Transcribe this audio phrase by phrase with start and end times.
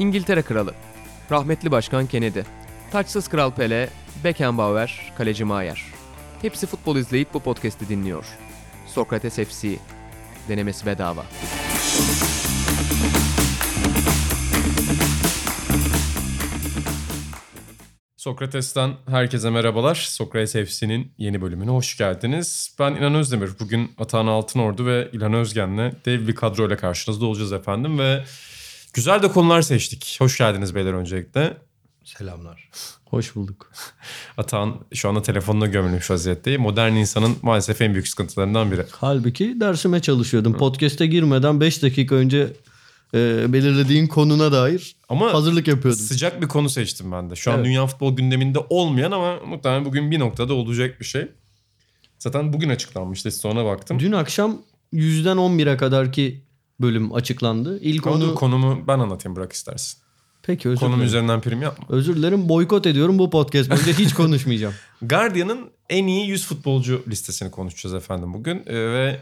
[0.00, 0.74] İngiltere Kralı,
[1.30, 2.40] rahmetli Başkan Kennedy,
[2.92, 3.88] taçsız Kral Pele,
[4.24, 5.84] Beckenbauer, Kaleci Maier.
[6.42, 8.24] Hepsi futbol izleyip bu podcast'i dinliyor.
[8.86, 9.76] Sokrates FC,
[10.48, 11.24] denemesi bedava.
[18.16, 19.94] Sokrates'ten herkese merhabalar.
[19.94, 22.76] Sokrates FC'nin yeni bölümüne hoş geldiniz.
[22.78, 23.50] Ben İlhan Özdemir.
[23.60, 28.24] Bugün Atahan Altınordu ve İlhan Özgen'le dev bir kadroyla karşınızda olacağız efendim ve
[28.94, 30.16] güzel de konular seçtik.
[30.20, 31.56] Hoş geldiniz beyler öncelikle.
[32.04, 32.68] Selamlar.
[33.04, 33.72] Hoş bulduk.
[34.36, 36.56] Atahan şu anda telefonuna gömülmüş vaziyette.
[36.56, 38.84] Modern insanın maalesef en büyük sıkıntılarından biri.
[38.90, 40.52] Halbuki dersime çalışıyordum.
[40.58, 42.52] Podcast'e girmeden 5 dakika önce
[43.14, 46.00] e, belirlediğin konuna dair Ama hazırlık yapıyordum.
[46.00, 47.36] sıcak bir konu seçtim ben de.
[47.36, 47.66] Şu an Evet.
[47.66, 51.28] dünya futbol gündeminde olmayan ama muhtemelen bugün bir noktada olacak bir şey.
[52.18, 53.30] Zaten bugün açıklanmıştı.
[53.30, 53.98] Sonra baktım.
[54.00, 56.42] Dün akşam 100'den 11'e kadarki
[56.80, 57.78] bölüm açıklandı.
[57.80, 58.34] İlk Ama onu...
[58.34, 59.98] konumu ben anlatayım bırak istersin.
[60.42, 61.06] Peki özür Konum dilerim.
[61.06, 61.86] üzerinden prim yapma.
[61.88, 64.74] Özür dilerim boykot ediyorum bu podcast boyunca hiç konuşmayacağım.
[65.02, 68.62] Guardian'ın en iyi 100 futbolcu listesini konuşacağız efendim bugün.
[68.66, 69.20] Ee, ve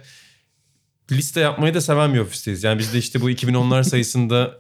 [1.13, 2.65] liste yapmayı da seven bir ofisteyiz.
[2.65, 4.59] Yani biz de işte bu 2010'lar sayısında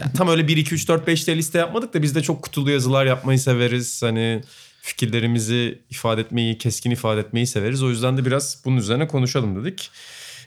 [0.00, 2.42] ya tam öyle 1, 2, 3, 4, 5 diye liste yapmadık da biz de çok
[2.42, 4.02] kutulu yazılar yapmayı severiz.
[4.02, 4.42] Hani
[4.82, 7.82] fikirlerimizi ifade etmeyi, keskin ifade etmeyi severiz.
[7.82, 9.90] O yüzden de biraz bunun üzerine konuşalım dedik.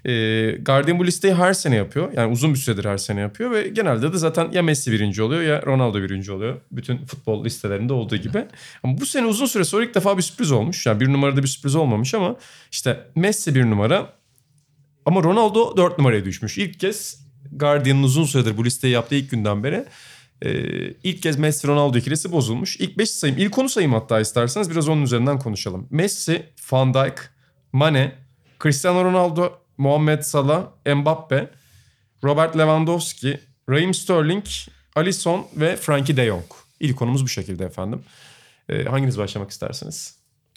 [0.06, 2.14] Ee, Guardian bu listeyi her sene yapıyor.
[2.14, 5.42] Yani uzun bir süredir her sene yapıyor ve genelde de zaten ya Messi birinci oluyor
[5.42, 6.62] ya Ronaldo birinci oluyor.
[6.72, 8.46] Bütün futbol listelerinde olduğu gibi.
[8.84, 10.86] Ama bu sene uzun süre sonra ilk defa bir sürpriz olmuş.
[10.86, 12.36] Yani bir numarada bir sürpriz olmamış ama
[12.72, 14.14] işte Messi bir numara
[15.06, 16.58] ama Ronaldo dört numaraya düşmüş.
[16.58, 19.86] İlk kez Guardian'ın uzun süredir bu listeyi yaptığı ilk günden beri
[20.42, 20.52] e,
[21.04, 22.78] ilk kez Messi Ronaldo ikilisi bozulmuş.
[22.80, 23.42] İlk 5 sayayım.
[23.42, 25.88] İlk onu sayayım hatta isterseniz biraz onun üzerinden konuşalım.
[25.90, 27.30] Messi, Van Dijk,
[27.74, 28.16] Mane,
[28.64, 31.50] Cristiano Ronaldo, Muhammed Salah, Mbappe,
[32.24, 34.46] Robert Lewandowski, Raheem Sterling,
[34.96, 36.44] Alisson ve Frankie de Jong.
[36.80, 38.02] İlk konumuz bu şekilde efendim.
[38.70, 40.16] E, hanginiz başlamak istersiniz?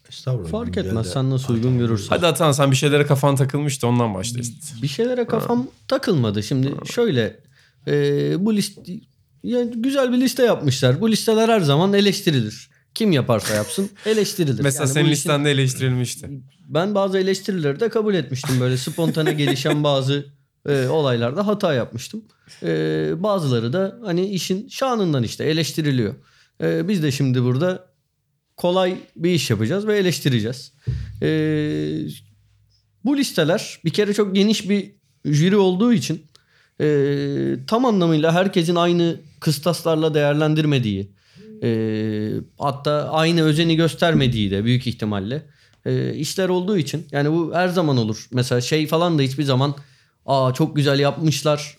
[0.08, 0.50] Estağfurullah.
[0.50, 2.08] Fark etmez de- sen nasıl uygun görürsen.
[2.08, 4.82] Hadi Atan sen bir şeylere kafan takılmıştı ondan başla işte.
[4.82, 6.42] Bir şeylere kafam takılmadı.
[6.42, 7.40] Şimdi şöyle
[7.86, 7.92] e,
[8.44, 8.82] bu liste
[9.42, 11.00] ya güzel bir liste yapmışlar.
[11.00, 12.70] Bu listeler her zaman eleştirilir.
[12.94, 14.62] Kim yaparsa yapsın eleştirilir.
[14.62, 16.30] Mesela Yani senin işin- listende eleştirilmişti.
[16.68, 18.60] Ben bazı eleştirileri de kabul etmiştim.
[18.60, 20.26] Böyle spontane gelişen bazı
[20.68, 22.24] e, olaylarda hata yapmıştım.
[22.62, 22.68] E,
[23.22, 26.14] bazıları da hani işin şanından işte eleştiriliyor.
[26.62, 27.86] E, biz de şimdi burada
[28.56, 30.72] kolay bir iş yapacağız ve eleştireceğiz.
[31.22, 31.28] E,
[33.04, 34.92] bu listeler bir kere çok geniş bir
[35.24, 36.26] jüri olduğu için
[36.80, 36.86] e,
[37.66, 41.12] tam anlamıyla herkesin aynı kıstaslarla değerlendirmediği
[41.62, 45.42] e, hatta aynı özeni göstermediği de büyük ihtimalle
[45.86, 48.28] e, işler olduğu için yani bu her zaman olur.
[48.32, 49.74] Mesela şey falan da hiçbir zaman
[50.26, 51.76] aa çok güzel yapmışlar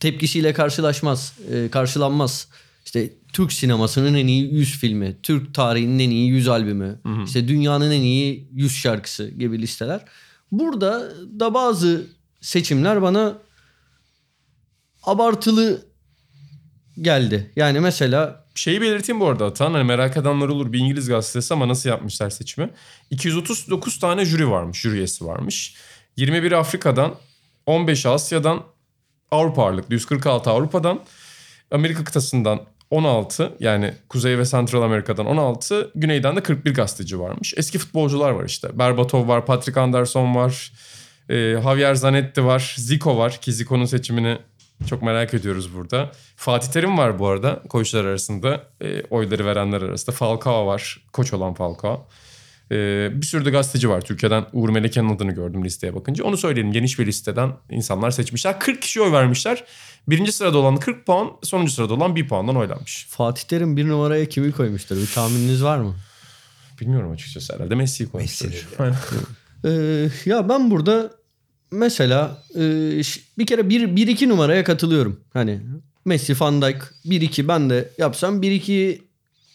[0.00, 2.48] tepkisiyle karşılaşmaz, e, karşılanmaz.
[2.84, 7.90] İşte Türk sinemasının en iyi 100 filmi, Türk tarihinin en iyi 100 albümü, işte dünyanın
[7.90, 10.04] en iyi 100 şarkısı gibi listeler.
[10.52, 12.06] Burada da bazı
[12.40, 13.38] seçimler bana
[15.02, 15.86] abartılı
[17.02, 17.52] geldi.
[17.56, 19.74] Yani mesela Şeyi belirteyim bu arada Atan.
[19.74, 22.70] Hani merak edenler olur bir İngiliz gazetesi ama nasıl yapmışlar seçimi.
[23.10, 25.74] 239 tane jüri varmış, jüri üyesi varmış.
[26.16, 27.14] 21 Afrika'dan,
[27.66, 28.62] 15 Asya'dan,
[29.30, 31.00] Avrupa ağırlıklı 146 Avrupa'dan,
[31.70, 32.60] Amerika kıtasından
[32.90, 37.54] 16 yani Kuzey ve Central Amerika'dan 16, Güney'den de 41 gazeteci varmış.
[37.56, 38.78] Eski futbolcular var işte.
[38.78, 40.72] Berbatov var, Patrick Anderson var,
[41.28, 44.38] e, Javier Zanetti var, Zico var ki Zico'nun seçimini
[44.86, 46.12] çok merak ediyoruz burada.
[46.36, 48.64] Fatih Terim var bu arada koçlar arasında.
[48.80, 50.16] E, oyları verenler arasında.
[50.16, 51.00] Falcao var.
[51.12, 52.06] Koç olan Falcao.
[52.70, 54.00] E, bir sürü de gazeteci var.
[54.00, 56.24] Türkiye'den Uğur Meleke'nin adını gördüm listeye bakınca.
[56.24, 56.72] Onu söyleyelim.
[56.72, 58.60] Geniş bir listeden insanlar seçmişler.
[58.60, 59.64] 40 kişi oy vermişler.
[60.08, 63.06] Birinci sırada olan 40 puan, sonuncu sırada olan 1 puandan oylanmış.
[63.10, 64.96] Fatih Terim bir numaraya kimi koymuştur?
[64.96, 65.94] Bir tahmininiz var mı?
[66.80, 68.48] Bilmiyorum açıkçası herhalde Messi'yi koymuşlar.
[68.48, 68.96] Messi Aynen.
[69.64, 71.10] Ee, ya ben burada
[71.70, 72.60] mesela e,
[73.38, 75.20] bir kere 1 bir, 2 numaraya katılıyorum.
[75.32, 75.60] Hani
[76.04, 79.02] Messi, Van Dijk 1-2 ben de yapsam 1-2'yi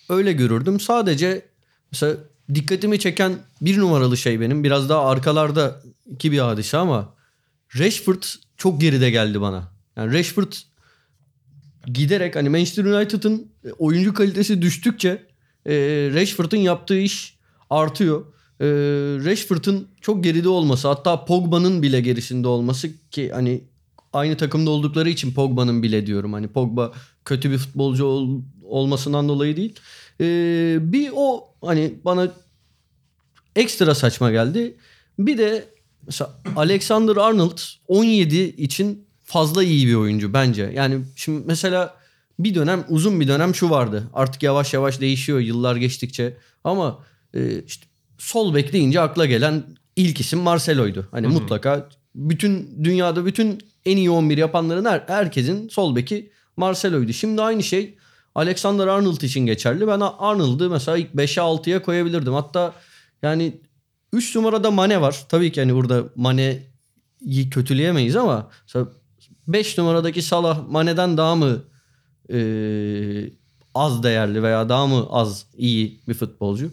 [0.10, 0.80] öyle görürdüm.
[0.80, 1.46] Sadece
[1.92, 2.18] mesela
[2.56, 4.64] dikkatimi çeken bir numaralı şey benim.
[4.64, 7.14] Biraz daha arkalarda iki bir hadise ama
[7.80, 8.24] Rashford
[8.58, 9.72] çok geride geldi bana.
[9.96, 10.54] Yani Rashford
[11.86, 15.10] giderek hani Manchester United'ın oyuncu kalitesi düştükçe
[15.66, 15.74] e,
[16.14, 17.38] Rashford'un yaptığı iş
[17.70, 18.26] artıyor.
[18.64, 18.68] E,
[19.26, 23.62] Rashford'un çok geride olması hatta Pogba'nın bile gerisinde olması ki hani
[24.14, 26.34] aynı takımda oldukları için Pogba'nın bile diyorum.
[26.34, 26.94] Hani Pogba
[27.26, 29.76] kötü bir futbolcu ol- olmasından dolayı değil.
[30.22, 30.26] E,
[30.82, 32.32] bir o hani bana
[33.56, 34.78] ekstra saçma geldi.
[35.20, 35.66] Bir de
[36.06, 40.72] mesela Alexander Arnold 17 için fazla iyi bir oyuncu bence.
[40.76, 41.96] Yani şimdi mesela
[42.40, 44.04] bir dönem uzun bir dönem şu vardı.
[44.14, 46.38] Artık yavaş yavaş değişiyor yıllar geçtikçe.
[46.64, 47.00] Ama
[47.34, 47.86] e, işte
[48.24, 49.64] sol bek deyince akla gelen
[49.96, 51.08] ilk isim Marcelo'ydu.
[51.12, 57.14] Hani mutlaka bütün dünyada bütün en iyi 11 yapanların her, herkesin sol beki Marcelo'ydu.
[57.14, 57.98] Şimdi aynı şey
[58.36, 59.88] Alexander Arnold için geçerli.
[59.88, 62.34] Ben Arnold'u mesela ilk 5'e 6'ya koyabilirdim.
[62.34, 62.74] Hatta
[63.22, 63.62] yani
[64.14, 65.26] 3 numarada Mane var.
[65.30, 68.50] Tabii ki hani burada Mane'yi kötüleyemeyiz ama
[69.48, 71.64] 5 numaradaki Salah Mane'den daha mı
[72.34, 72.40] e,
[73.76, 76.72] az değerli veya daha mı az iyi bir futbolcu?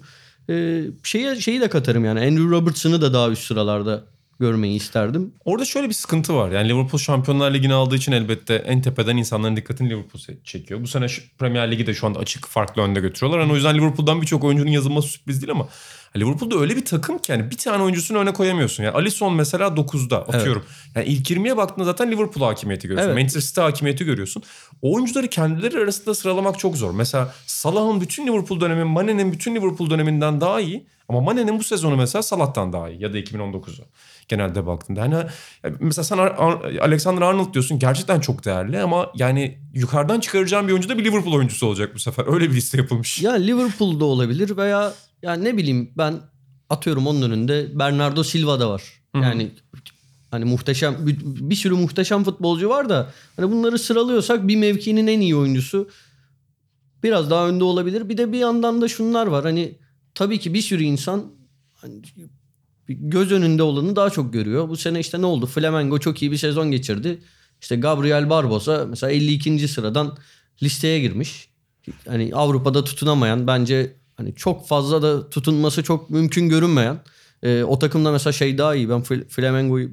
[0.50, 4.04] E, şeye, şeyi de katarım yani Andrew Robertson'ı da daha üst sıralarda
[4.40, 5.34] görmeyi isterdim.
[5.44, 6.50] Orada şöyle bir sıkıntı var.
[6.50, 10.82] Yani Liverpool Şampiyonlar Ligi'ni aldığı için elbette en tepeden insanların dikkatini Liverpool çekiyor.
[10.82, 11.06] Bu sene
[11.38, 13.40] Premier Ligi de şu anda açık farklı önde götürüyorlar.
[13.40, 15.68] Yani o yüzden Liverpool'dan birçok oyuncunun yazılması sürpriz değil ama
[16.16, 18.84] Liverpool'da öyle bir takım ki yani bir tane oyuncusunu öne koyamıyorsun.
[18.84, 20.64] Yani Alisson mesela 9'da atıyorum.
[20.66, 20.96] Evet.
[20.96, 23.10] Yani ilk 20'ye baktığında zaten Liverpool hakimiyeti görüyorsun.
[23.10, 23.22] Evet.
[23.22, 24.42] Manchester City hakimiyeti görüyorsun.
[24.82, 26.90] O oyuncuları kendileri arasında sıralamak çok zor.
[26.90, 30.86] Mesela Salah'ın bütün Liverpool dönemi, Mane'nin bütün Liverpool döneminden daha iyi.
[31.08, 33.84] Ama Mane'nin bu sezonu mesela Salah'tan daha iyi ya da 2019'u
[34.28, 35.00] genelde baktığında.
[35.00, 35.14] Hani
[35.80, 36.18] mesela sen
[36.80, 41.34] Alexander Arnold diyorsun gerçekten çok değerli ama yani yukarıdan çıkaracağım bir oyuncu da bir Liverpool
[41.34, 42.32] oyuncusu olacak bu sefer.
[42.32, 43.22] Öyle bir liste yapılmış.
[43.22, 44.92] Ya Liverpool'da olabilir veya
[45.22, 46.20] yani ne bileyim ben
[46.70, 48.82] atıyorum onun önünde Bernardo Silva da var.
[49.14, 49.22] Hı-hı.
[49.22, 49.50] Yani
[50.30, 55.20] hani muhteşem bir, bir sürü muhteşem futbolcu var da hani bunları sıralıyorsak bir mevkinin en
[55.20, 55.88] iyi oyuncusu
[57.02, 58.08] biraz daha önde olabilir.
[58.08, 59.44] Bir de bir yandan da şunlar var.
[59.44, 59.78] Hani
[60.14, 61.32] tabii ki bir sürü insan
[61.74, 62.02] hani
[62.88, 64.68] göz önünde olanı daha çok görüyor.
[64.68, 65.46] Bu sene işte ne oldu?
[65.46, 67.22] Flamengo çok iyi bir sezon geçirdi.
[67.60, 69.68] İşte Gabriel Barbosa mesela 52.
[69.68, 70.16] sıradan
[70.62, 71.48] listeye girmiş.
[72.08, 77.00] Hani Avrupa'da tutunamayan bence hani çok fazla da tutunması çok mümkün görünmeyen.
[77.42, 78.88] E, o takımda mesela şey daha iyi.
[78.88, 79.90] Ben Flamengo'yu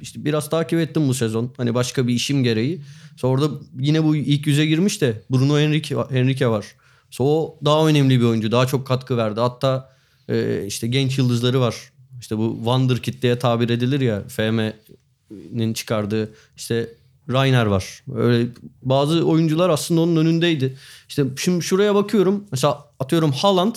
[0.00, 1.52] işte biraz takip ettim bu sezon.
[1.56, 2.82] Hani başka bir işim gereği.
[3.16, 6.66] Sonra orada yine bu ilk yüze girmiş de Bruno Henrique, Henrique var.
[7.10, 8.52] So, o daha önemli bir oyuncu.
[8.52, 9.40] Daha çok katkı verdi.
[9.40, 9.90] Hatta
[10.28, 11.76] e, işte genç yıldızları var.
[12.20, 14.22] İşte bu Wonderkid diye tabir edilir ya.
[14.28, 16.88] FM'nin çıkardığı işte
[17.32, 18.02] Rainer var.
[18.14, 18.48] Öyle
[18.82, 20.76] bazı oyuncular aslında onun önündeydi.
[21.08, 22.44] İşte şimdi şuraya bakıyorum.
[22.52, 23.74] Mesela atıyorum Haaland,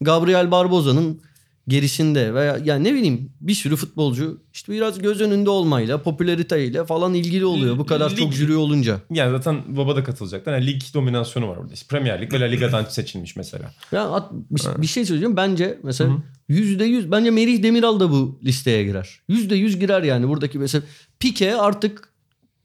[0.00, 1.20] Gabriel Barboza'nın
[1.68, 7.14] gerisinde veya yani ne bileyim bir sürü futbolcu işte biraz göz önünde olmayla, popülariteyle falan
[7.14, 7.78] ilgili oluyor.
[7.78, 9.00] Bu kadar lig, çok jüri olunca.
[9.10, 10.46] Yani zaten baba da katılacak.
[10.46, 11.58] Yani lig dominasyonu var.
[11.72, 13.72] İşte Premier Lig ve La Liga'dan seçilmiş mesela.
[13.92, 15.36] Ya at, bir, bir şey söyleyeceğim.
[15.36, 16.10] Bence mesela
[16.48, 19.20] yüzde yüz bence Merih Demiral da bu listeye girer.
[19.28, 20.82] Yüzde yüz girer yani buradaki mesela
[21.20, 22.12] Pique artık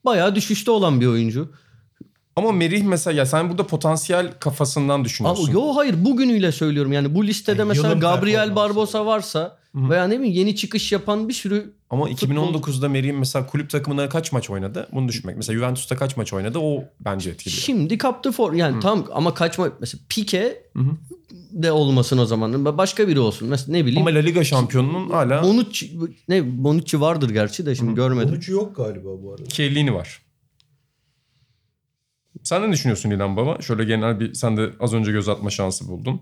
[0.06, 1.52] bayağı düşüşte olan bir oyuncu.
[2.36, 5.46] Ama Merih mesela ya sen burada potansiyel kafasından düşünüyorsun.
[5.46, 9.90] Abi, yo hayır bugünüyle söylüyorum yani bu listede yani mesela Gabriel Barbosa varsa Hı-hı.
[9.90, 14.32] veya ne bileyim yeni çıkış yapan bir sürü Ama 2019'da Merih'in mesela kulüp takımına kaç
[14.32, 14.88] maç oynadı?
[14.92, 15.38] Bunu düşünmek.
[15.38, 16.60] Mesela Juventus'ta kaç maç oynadı?
[16.60, 17.54] O bence etkili.
[17.54, 20.92] Şimdi kaptı for yani tam ama kaç maç mesela Pique Hı-hı.
[21.32, 22.66] de olmasın o zaman.
[22.78, 23.48] Başka biri olsun.
[23.48, 24.08] Mesela ne bileyim.
[24.08, 25.92] Ama La Liga şampiyonunun hala Bonucci
[26.30, 27.96] ne Bonucci vardır gerçi de şimdi Hı-hı.
[27.96, 28.30] görmedim.
[28.32, 29.46] Bonucci yok galiba bu arada.
[29.46, 30.23] Chiellini var.
[32.44, 33.62] Sen ne düşünüyorsun İlhan Baba?
[33.62, 36.22] Şöyle genel bir sen de az önce göz atma şansı buldun.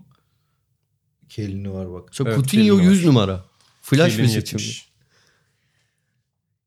[1.28, 2.12] Kelini var bak.
[2.12, 3.44] Çok evet, Coutinho 100 numara.
[3.82, 4.60] Flash bir seçim.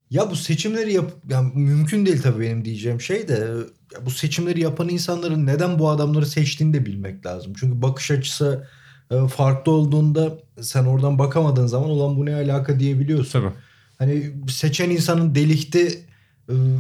[0.10, 3.34] Ya bu seçimleri yap yani mümkün değil tabii benim diyeceğim şey de
[3.94, 7.54] ya bu seçimleri yapan insanların neden bu adamları seçtiğini de bilmek lazım.
[7.60, 8.68] Çünkü bakış açısı
[9.12, 13.32] e, farklı olduğunda sen oradan bakamadığın zaman olan bu ne alaka diyebiliyorsun.
[13.32, 13.54] Tabii.
[13.98, 16.06] Hani seçen insanın delikti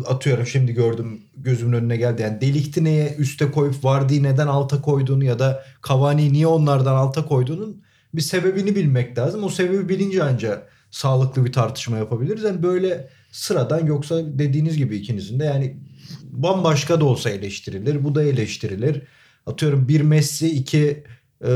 [0.07, 2.21] atıyorum şimdi gördüm gözümün önüne geldi.
[2.21, 7.25] Yani Delikti neye üste koyup Vardy'yi neden alta koyduğunu ya da Cavani'yi niye onlardan alta
[7.25, 9.43] koyduğunun bir sebebini bilmek lazım.
[9.43, 12.43] O sebebi bilince ancak sağlıklı bir tartışma yapabiliriz.
[12.43, 15.77] Yani böyle sıradan yoksa dediğiniz gibi ikinizin de yani
[16.23, 18.03] bambaşka da olsa eleştirilir.
[18.03, 19.01] Bu da eleştirilir.
[19.45, 21.03] Atıyorum bir Messi iki
[21.45, 21.49] e,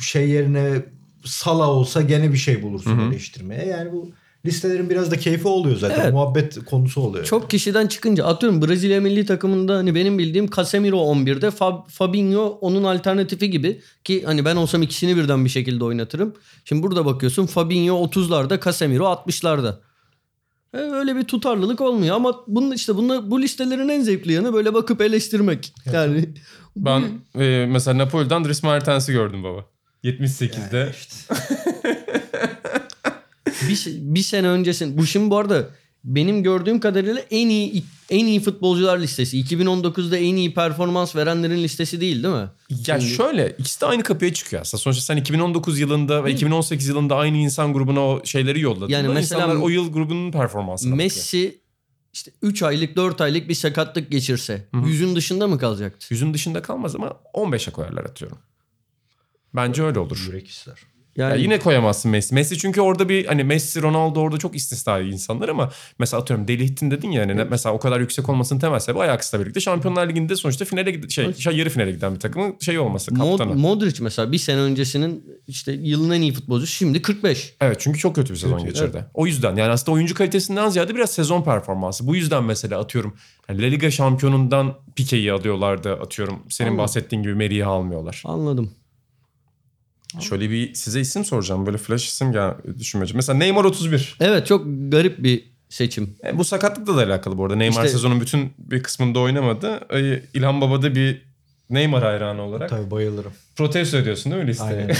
[0.00, 0.82] şey yerine
[1.24, 3.12] Sala olsa gene bir şey bulursun Hı-hı.
[3.12, 3.66] eleştirmeye.
[3.66, 4.10] Yani bu
[4.48, 6.00] listelerin biraz da keyfi oluyor zaten.
[6.00, 6.12] Evet.
[6.12, 7.24] Muhabbet konusu oluyor.
[7.24, 12.84] Çok kişiden çıkınca atıyorum Brezilya milli takımında hani benim bildiğim Casemiro 11'de Fab, Fabinho onun
[12.84, 16.34] alternatifi gibi ki hani ben olsam ikisini birden bir şekilde oynatırım.
[16.64, 19.74] Şimdi burada bakıyorsun Fabinho 30'larda Casemiro 60'larda.
[20.74, 24.74] E, öyle bir tutarlılık olmuyor ama bunun işte bunlar, bu listelerin en zevkli yanı böyle
[24.74, 25.74] bakıp eleştirmek.
[25.92, 26.28] Yani
[26.76, 27.02] ben
[27.34, 29.64] e, mesela Napoli'den Dries Mertens'i gördüm baba.
[30.04, 30.78] 78'de.
[30.78, 31.34] Yani işte.
[33.68, 34.98] bir, bir sene öncesin.
[34.98, 35.70] Bu şimdi bu arada
[36.04, 39.40] benim gördüğüm kadarıyla en iyi en iyi futbolcular listesi.
[39.40, 42.48] 2019'da en iyi performans verenlerin listesi değil değil mi?
[42.86, 43.14] Ya Şimdi...
[43.14, 44.80] şöyle ikisi de aynı kapıya çıkıyor aslında.
[44.80, 48.88] Sonuçta sen 2019 yılında ve 2018 yılında aynı insan grubuna o şeyleri yolladın.
[48.88, 51.60] Yani mesela insanlar o yıl grubunun performansına Messi bakıyor.
[52.12, 56.06] işte 3 aylık 4 aylık bir sakatlık geçirse yüzün dışında mı kalacaktı?
[56.10, 58.38] Yüzün dışında kalmaz ama 15'e koyarlar atıyorum.
[59.54, 60.24] Bence öyle olur.
[60.26, 60.78] Yürek ister.
[61.18, 62.34] Ya Yani yine koyamazsın Messi.
[62.34, 66.90] Messi çünkü orada bir hani Messi, Ronaldo orada çok istisnai insanlar ama mesela atıyorum Delihtin
[66.90, 70.36] dedin ya hani ne- mesela o kadar yüksek olmasının temel sebebi Ajax'la birlikte Şampiyonlar Ligi'nde
[70.36, 73.54] sonuçta finale şey, şey yarı finale giden bir takımın şey olması Mod- kaptanı.
[73.54, 77.54] Modric mesela bir sene öncesinin işte yılın en iyi futbolcusu şimdi 45.
[77.60, 79.04] Evet çünkü çok kötü bir sezon Kötü, geçirdi.
[79.14, 82.06] O yüzden yani aslında oyuncu kalitesinden ziyade biraz sezon performansı.
[82.06, 83.16] Bu yüzden mesela atıyorum
[83.50, 86.42] La Liga şampiyonundan Pique'yi alıyorlardı atıyorum.
[86.48, 86.84] Senin Anladım.
[86.84, 88.22] bahsettiğin gibi Meri'yi almıyorlar.
[88.24, 88.70] Anladım.
[90.20, 91.66] Şöyle bir size isim soracağım.
[91.66, 93.14] Böyle flash isim gel düşünmece.
[93.14, 94.16] Mesela Neymar 31.
[94.20, 96.16] Evet çok garip bir seçim.
[96.24, 97.56] E, bu sakatlıkla da alakalı bu arada.
[97.56, 99.80] Neymar İşte- sezonun bütün bir kısmında oynamadı.
[99.94, 101.22] E, İlhan Baba'da bir
[101.70, 103.32] Neymar hayranı olarak Tabii bayılırım.
[103.56, 104.70] protesto ediyorsun değil mi listeye?
[104.70, 104.98] Aynen öyle.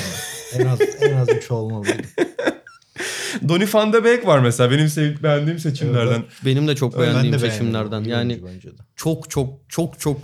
[0.54, 1.92] en az en az 3 olmalıydı.
[3.48, 6.22] Donny van de Beek var mesela benim sevip beğendiğim seçimlerden.
[6.44, 8.04] Benim de çok Ben de beğendiğim seçimlerden.
[8.04, 8.82] Yani bence de.
[8.96, 10.18] çok çok çok çok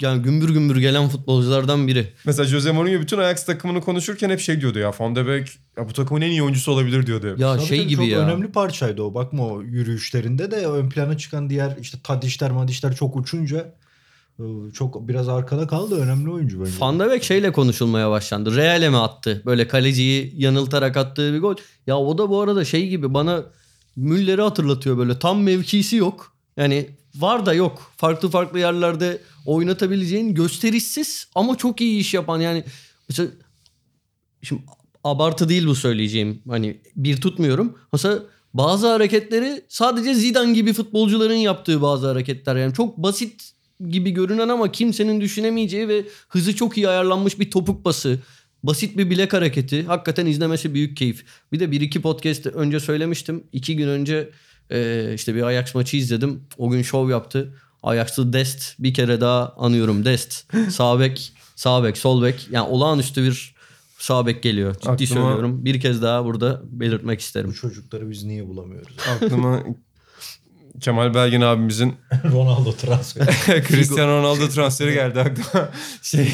[0.00, 2.12] yani gümbür gümbür gelen futbolculardan biri.
[2.26, 5.88] Mesela Jose Mourinho bütün Ajax takımını konuşurken hep şey diyordu ya Van de Beek ya
[5.88, 7.38] bu takımın en iyi oyuncusu olabilir diyordu hep.
[7.38, 8.18] Ya Tabii şey gibi çok ya.
[8.18, 9.14] önemli parçaydı o.
[9.14, 13.74] Bakma o yürüyüşlerinde de ön plana çıkan diğer işte Tadişler Madişler çok uçunca
[14.38, 14.44] e,
[14.74, 16.00] çok biraz arkada kaldı.
[16.00, 16.72] Önemli oyuncu bence.
[16.80, 18.56] Van de Beek şeyle konuşulmaya başlandı.
[18.56, 19.42] Real'e mi attı?
[19.46, 21.56] Böyle kaleciyi yanıltarak attığı bir gol.
[21.86, 23.42] Ya o da bu arada şey gibi bana
[23.96, 25.18] Müller'i hatırlatıyor böyle.
[25.18, 26.32] Tam mevkisi yok.
[26.56, 27.92] Yani var da yok.
[27.96, 32.64] Farklı farklı yerlerde oynatabileceğin gösterişsiz ama çok iyi iş yapan yani
[33.08, 33.28] mesela
[34.42, 34.62] şimdi
[35.04, 36.42] abartı değil bu söyleyeceğim.
[36.48, 37.78] Hani bir tutmuyorum.
[37.92, 38.18] Mesela
[38.54, 42.56] bazı hareketleri sadece Zidane gibi futbolcuların yaptığı bazı hareketler.
[42.56, 43.52] Yani çok basit
[43.88, 48.18] gibi görünen ama kimsenin düşünemeyeceği ve hızı çok iyi ayarlanmış bir topuk bası.
[48.62, 49.82] Basit bir bilek hareketi.
[49.82, 51.24] Hakikaten izlemesi büyük keyif.
[51.52, 53.44] Bir de bir iki podcast önce söylemiştim.
[53.52, 54.30] İki gün önce
[55.14, 56.40] işte bir Ajax maçı izledim.
[56.58, 57.54] O gün şov yaptı.
[57.82, 60.04] Ajax'lı Dest bir kere daha anıyorum.
[60.04, 60.52] Dest.
[60.70, 62.48] Sağ bek, sağ bek, sol bek.
[62.50, 63.54] Yani olağanüstü bir
[63.98, 64.74] sağ bek geliyor.
[64.74, 65.64] Ciddi Aklıma- söylüyorum.
[65.64, 67.52] Bir kez daha burada belirtmek Bu isterim.
[67.52, 68.96] çocukları biz niye bulamıyoruz?
[69.08, 69.62] Aklıma
[70.80, 71.94] Kemal Belgin abimizin
[72.32, 73.62] Ronaldo transferi.
[73.68, 75.68] Cristiano Ronaldo transferi geldi aklıma.
[76.02, 76.32] Şey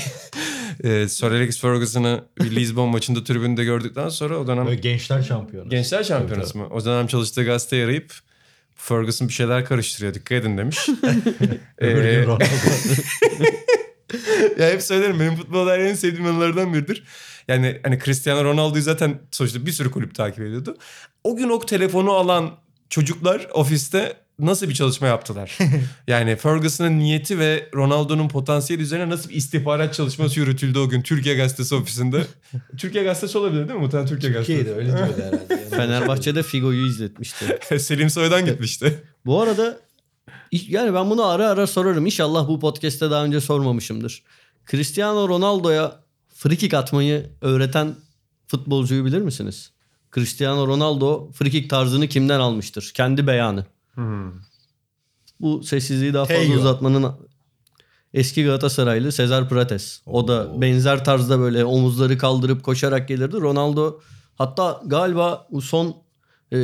[0.84, 5.68] e, Sir Alex Ferguson'ı bir Lisbon maçında tribünde gördükten sonra o dönem Böyle gençler şampiyonu.
[5.68, 6.66] Gençler şampiyonası mı?
[6.70, 8.12] O dönem çalıştığı gazeteye arayıp
[8.78, 10.78] Ferguson bir şeyler karıştırıyor dikkat edin demiş.
[11.80, 11.88] Ee,
[14.58, 17.04] ya hep söylerim benim futbolda en sevdiğim anılardan biridir.
[17.48, 20.76] Yani hani Cristiano Ronaldo'yu zaten sonuçta bir sürü kulüp takip ediyordu.
[21.24, 22.56] O gün o telefonu alan
[22.90, 25.58] çocuklar ofiste nasıl bir çalışma yaptılar?
[26.08, 31.34] yani Ferguson'ın niyeti ve Ronaldo'nun potansiyeli üzerine nasıl bir istihbarat çalışması yürütüldü o gün Türkiye
[31.36, 32.26] Gazetesi ofisinde.
[32.76, 33.84] Türkiye Gazetesi olabilir değil mi?
[33.84, 34.92] Muhtemelen Türkiye Türkiye'de Gazetesi.
[34.94, 35.54] öyle diyordu herhalde.
[35.54, 37.58] Yani Fenerbahçe'de Figo'yu izletmişti.
[37.78, 39.02] Selim Soy'dan gitmişti.
[39.26, 39.78] Bu arada
[40.52, 42.06] yani ben bunu ara ara sorarım.
[42.06, 44.22] İnşallah bu podcast'te daha önce sormamışımdır.
[44.70, 46.00] Cristiano Ronaldo'ya
[46.34, 47.94] free kick atmayı öğreten
[48.46, 49.70] futbolcuyu bilir misiniz?
[50.14, 52.90] Cristiano Ronaldo free kick tarzını kimden almıştır?
[52.94, 53.66] Kendi beyanı.
[55.40, 56.58] Bu sessizliği daha fazla Heyo.
[56.58, 57.12] uzatmanın
[58.14, 60.02] eski Galatasaraylı Cesar Prates.
[60.06, 63.36] O da benzer tarzda böyle omuzları kaldırıp koşarak gelirdi.
[63.36, 64.00] Ronaldo
[64.34, 65.96] hatta galiba son
[66.52, 66.56] e,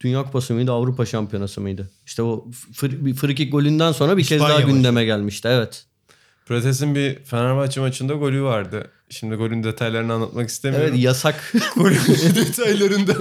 [0.00, 1.90] Dünya Kupası mıydı Avrupa Şampiyonası mıydı?
[2.06, 4.76] İşte o fr- bir free kick golünden sonra bir kez İspanya daha maçı.
[4.76, 5.48] gündeme gelmişti.
[5.48, 5.86] Evet.
[6.48, 8.90] Prates'in bir Fenerbahçe maçında golü vardı.
[9.10, 10.88] Şimdi golün detaylarını anlatmak istemiyorum.
[10.90, 11.52] Evet yasak.
[11.76, 11.96] golün
[12.34, 13.12] detaylarında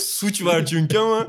[0.00, 1.26] suç var çünkü ama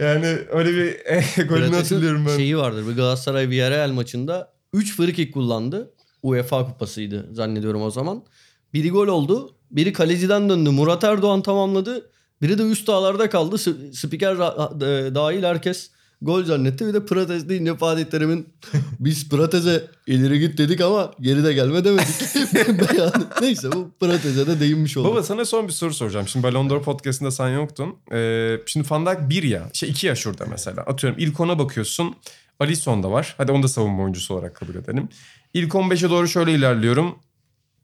[0.00, 2.36] yani öyle bir eh, golünü Prates'in hatırlıyorum ben.
[2.36, 2.88] Şeyi vardır.
[2.88, 5.90] Bir Galatasaray Villarreal maçında 3 free kick kullandı.
[6.22, 8.24] UEFA kupasıydı zannediyorum o zaman.
[8.74, 9.56] Biri gol oldu.
[9.70, 10.70] Biri kaleciden döndü.
[10.70, 12.10] Murat Erdoğan tamamladı.
[12.42, 13.58] Biri de üst ağlarda kaldı.
[13.92, 15.90] Spiker e, dahil herkes
[16.22, 16.86] gol zannetti.
[16.86, 18.48] Bir de Prates deyince Fatih Terim'in
[19.00, 22.06] biz Prates'e ileri git dedik ama geri de gelme demedik.
[23.40, 25.08] Neyse bu Prates'e de değinmiş oldu.
[25.08, 26.28] Baba sana son bir soru soracağım.
[26.28, 27.96] Şimdi Ballon d'Or podcastında sen yoktun.
[28.12, 29.70] Ee, şimdi Van Dijk 1 ya.
[29.72, 30.82] Şey 2 ya şurada mesela.
[30.82, 32.16] Atıyorum ilk 10'a bakıyorsun.
[32.60, 33.34] Alisson da var.
[33.38, 35.08] Hadi onu da savunma oyuncusu olarak kabul edelim.
[35.54, 37.18] İlk 15'e doğru şöyle ilerliyorum.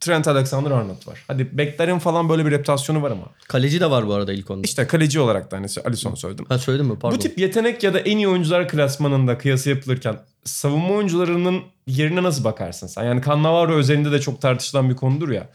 [0.04, 1.24] Trent Alexander-Arnold var.
[1.26, 3.24] Hadi beklerin falan böyle bir reputasyonu var ama.
[3.48, 4.62] Kaleci de var bu arada ilk onda.
[4.64, 6.44] İşte kaleci olarak da hani Alisson söyledim.
[6.48, 6.98] Ha söyledim mi?
[6.98, 7.18] Pardon.
[7.18, 12.44] Bu tip yetenek ya da en iyi oyuncular klasmanında kıyası yapılırken savunma oyuncularının yerine nasıl
[12.44, 13.04] bakarsın sen?
[13.04, 15.48] Yani Cannavaro özelinde de çok tartışılan bir konudur ya.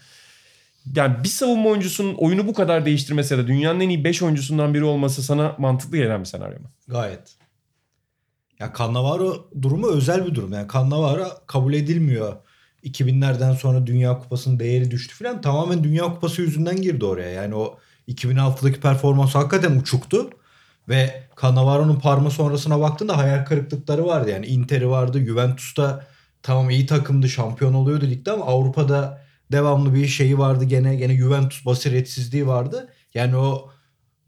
[0.96, 4.74] Yani bir savunma oyuncusunun oyunu bu kadar değiştirmesi ya da dünyanın en iyi 5 oyuncusundan
[4.74, 6.70] biri olması sana mantıklı gelen bir senaryo mu?
[6.88, 7.34] Gayet.
[8.60, 10.52] Ya Cannavaro durumu özel bir durum.
[10.52, 12.36] Yani Cannavaro kabul edilmiyor.
[12.84, 15.40] 2000'lerden sonra Dünya Kupası'nın değeri düştü falan.
[15.40, 17.30] Tamamen Dünya Kupası yüzünden girdi oraya.
[17.30, 20.30] Yani o 2006'daki performans hakikaten uçuktu.
[20.88, 24.30] Ve Cannavaro'nun Parma sonrasına baktığında hayal kırıklıkları vardı.
[24.30, 26.06] Yani Inter'i vardı, Juventus'ta
[26.42, 29.22] tamam iyi takımdı, şampiyon oluyordu ligde ama Avrupa'da
[29.52, 30.96] devamlı bir şeyi vardı gene.
[30.96, 32.88] Gene Juventus basiretsizliği vardı.
[33.14, 33.70] Yani o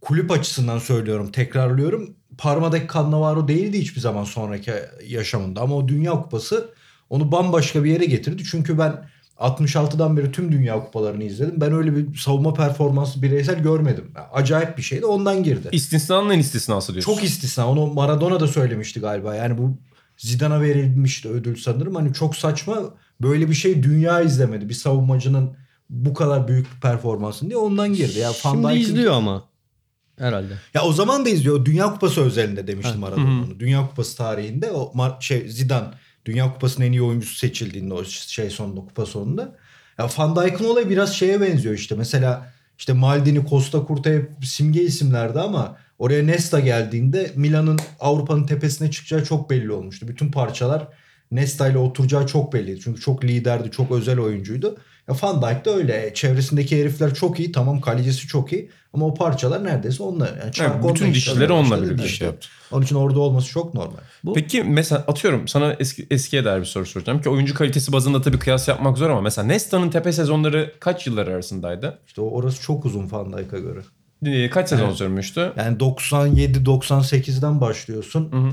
[0.01, 2.17] kulüp açısından söylüyorum, tekrarlıyorum.
[2.39, 4.73] Parma'daki Cannavaro değildi hiçbir zaman sonraki
[5.07, 5.61] yaşamında.
[5.61, 6.71] Ama o Dünya Kupası
[7.13, 8.43] onu bambaşka bir yere getirdi.
[8.51, 9.05] Çünkü ben
[9.39, 11.61] 66'dan beri tüm Dünya Kupalarını izledim.
[11.61, 14.05] Ben öyle bir savunma performansı bireysel görmedim.
[14.17, 15.69] Yani acayip bir şeydi ondan girdi.
[15.73, 17.15] İstisnanın en istisnası diyorsun.
[17.15, 17.69] Çok istisna.
[17.69, 19.35] Onu Maradona da söylemişti galiba.
[19.35, 19.77] Yani bu
[20.17, 21.95] Zidane'a verilmişti ödül sanırım.
[21.95, 22.77] Hani çok saçma.
[23.21, 24.69] Böyle bir şey dünya izlemedi.
[24.69, 25.57] Bir savunmacının
[25.91, 28.19] bu kadar büyük bir performansın diye ondan girdi.
[28.19, 29.45] Ya Van Şimdi Dijk'in- izliyor ama
[30.19, 30.55] herhalde.
[30.75, 31.65] Ya o zaman da izliyor.
[31.65, 32.99] Dünya Kupası özelinde demiştim Ha.
[32.99, 33.61] Maradona onu.
[33.61, 35.89] Dünya Kupası tarihinde o şey Zidane
[36.25, 39.57] Dünya Kupası'nın en iyi oyuncusu seçildiğinde o şey sonunda kupa sonunda.
[39.99, 41.95] Ya Van Dijk'ın olayı biraz şeye benziyor işte.
[41.95, 48.91] Mesela işte Maldini, Costa Curta hep simge isimlerdi ama oraya Nesta geldiğinde Milan'ın Avrupa'nın tepesine
[48.91, 50.09] çıkacağı çok belli olmuştu.
[50.09, 50.89] Bütün parçalar
[51.31, 52.81] Nesta ile oturacağı çok belliydi.
[52.81, 54.79] Çünkü çok liderdi, çok özel oyuncuydu.
[55.09, 56.15] Ya Van Dijk de öyle.
[56.15, 57.53] Çevresindeki herifler çok iyi.
[57.53, 58.71] Tamam kalecisi çok iyi.
[58.95, 60.27] Ama o parçalar neredeyse onunla.
[60.43, 61.31] Yani çark Evet, onunla bütün işte.
[61.31, 62.17] dişlileri onunla birlikte işte.
[62.17, 62.49] şey yaptı.
[62.73, 63.97] Onun için orada olması çok normal.
[64.25, 68.23] Bu- Peki mesela atıyorum sana eski, eskiye dair bir soru soracağım ki oyuncu kalitesi bazında
[68.23, 71.99] tabii kıyas yapmak zor ama mesela Nesta'nın tepe sezonları kaç yıllar arasındaydı?
[72.07, 73.79] İşte o- orası çok uzun Van Dijk'a göre.
[74.27, 75.53] Ee, Kaç sezon sürmüştü?
[75.57, 78.33] Yani 97-98'den başlıyorsun.
[78.33, 78.51] Hı hı.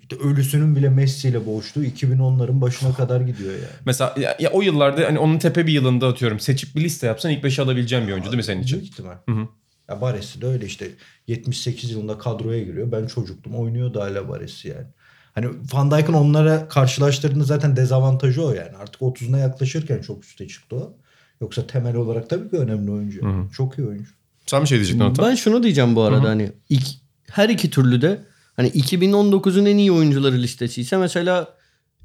[0.00, 3.64] İşte ölüsünün bile Messi ile boğuştuğu 2010'ların başına kadar gidiyor yani.
[3.86, 7.30] Mesela ya, ya o yıllarda hani onun tepe bir yılında atıyorum seçip bir liste yapsan
[7.32, 8.78] ilk 5'e alabileceğin bir oyuncu değil mi senin için?
[8.80, 9.14] Büyük ihtimal.
[9.28, 9.48] Hı hı.
[9.92, 10.90] Ya Baresi de öyle işte
[11.26, 12.92] 78 yılında kadroya giriyor.
[12.92, 14.86] Ben çocuktum oynuyordu hala Baresi yani.
[15.34, 18.76] Hani Van Dijk'ın onlara karşılaştırdığında zaten dezavantajı o yani.
[18.76, 20.96] Artık 30'una yaklaşırken çok üste çıktı o.
[21.40, 23.20] Yoksa temel olarak tabii ki önemli oyuncu.
[23.52, 24.10] Çok iyi oyuncu.
[24.46, 25.28] Sen bir şey diyecektin Atan.
[25.28, 26.86] Ben şunu diyeceğim bu arada hani ilk,
[27.30, 28.24] her iki türlü de
[28.56, 31.54] hani 2019'un en iyi oyuncuları listesi ise mesela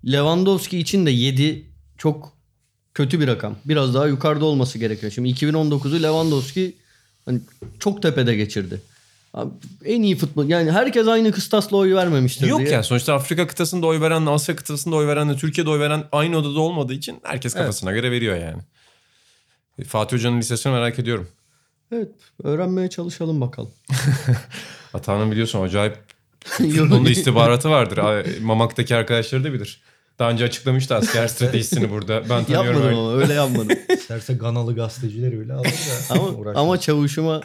[0.06, 2.34] Lewandowski için de 7 çok
[2.94, 3.56] kötü bir rakam.
[3.66, 5.12] Biraz daha yukarıda olması gerekiyor.
[5.12, 6.78] Şimdi 2019'u Lewandowski
[7.28, 7.40] hani
[7.80, 8.82] çok tepede geçirdi.
[9.34, 9.52] Abi,
[9.86, 12.70] en iyi futbol yani herkes aynı kıstasla oy vermemiştir Yok diye.
[12.70, 16.60] yani sonuçta Afrika kıtasında oy verenle Asya kıtasında oy verenle Türkiye'de oy veren aynı odada
[16.60, 18.62] olmadığı için herkes kafasına göre veriyor yani.
[19.88, 21.28] Fatih Hoca'nın listesini merak ediyorum.
[21.92, 22.12] Evet
[22.44, 23.72] öğrenmeye çalışalım bakalım.
[24.94, 25.98] Atan'ın biliyorsun acayip
[26.92, 28.00] Onda istihbaratı vardır.
[28.42, 29.82] Mamak'taki arkadaşları da bilir.
[30.20, 32.22] Daha önce açıklamıştı asker stratejisini burada.
[32.30, 32.96] Ben tanıyorum yapmadım öyle.
[32.98, 33.78] ama öyle yapmadım.
[33.98, 35.70] İsterse Ganalı gazetecileri bile alır da.
[36.14, 36.64] ama, uğraşmaz.
[36.64, 37.42] ama çavuşuma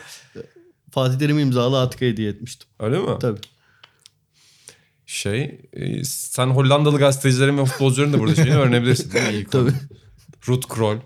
[0.91, 2.69] Fatih Terim imzalı atkı hediye etmiştim.
[2.81, 3.07] Öyle mi?
[3.21, 3.41] Tabii.
[5.07, 9.13] Şey, e, sen Hollandalı gazetecilerin ve futbolcuların da burada şeyini öğrenebilirsin.
[9.13, 9.45] değil mi?
[9.45, 9.67] Konu.
[9.71, 9.77] Tabii.
[10.49, 10.97] Ruth Krol.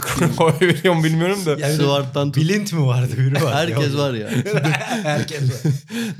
[0.00, 1.50] Krol oy veriyor mu bilmiyorum da.
[1.50, 2.42] Yani Stuart'tan tut.
[2.44, 3.54] Bilint mi vardı biri var.
[3.68, 4.28] Herkes var ya.
[5.02, 5.72] Herkes var.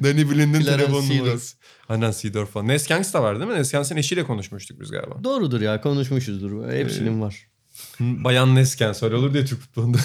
[0.03, 1.57] Danny Blind'in Clarence telefon numarası.
[1.89, 2.69] Aynen Seedorf falan.
[2.69, 3.57] Neskanks da var değil mi?
[3.57, 5.25] Neskanks'ın eşiyle konuşmuştuk biz galiba.
[5.25, 6.73] Doğrudur ya konuşmuşuzdur.
[6.73, 7.37] Hepsinin var.
[8.01, 9.99] Bayan Neskens öyle olur diye Türk futbolunda.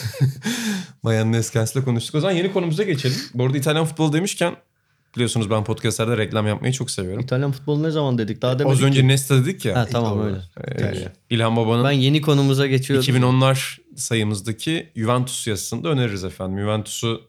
[1.04, 2.15] Bayan Neskens'le konuştuk.
[2.15, 3.17] O zaman yeni konumuza geçelim.
[3.34, 4.56] Bu arada İtalyan futbolu demişken
[5.15, 7.19] biliyorsunuz ben podcastlerde reklam yapmayı çok seviyorum.
[7.19, 8.41] İtalyan futbolu ne zaman dedik?
[8.41, 9.08] Daha demedik Az önce ki.
[9.08, 9.76] Nesta dedik ya.
[9.76, 10.38] Ha tamam öyle.
[10.67, 13.15] Ee, İlhan Baba'nın Ben yeni konumuza geçiyordum.
[13.15, 16.60] 2010'lar sayımızdaki Juventus yazısını da öneririz efendim.
[16.60, 17.21] Juventus'u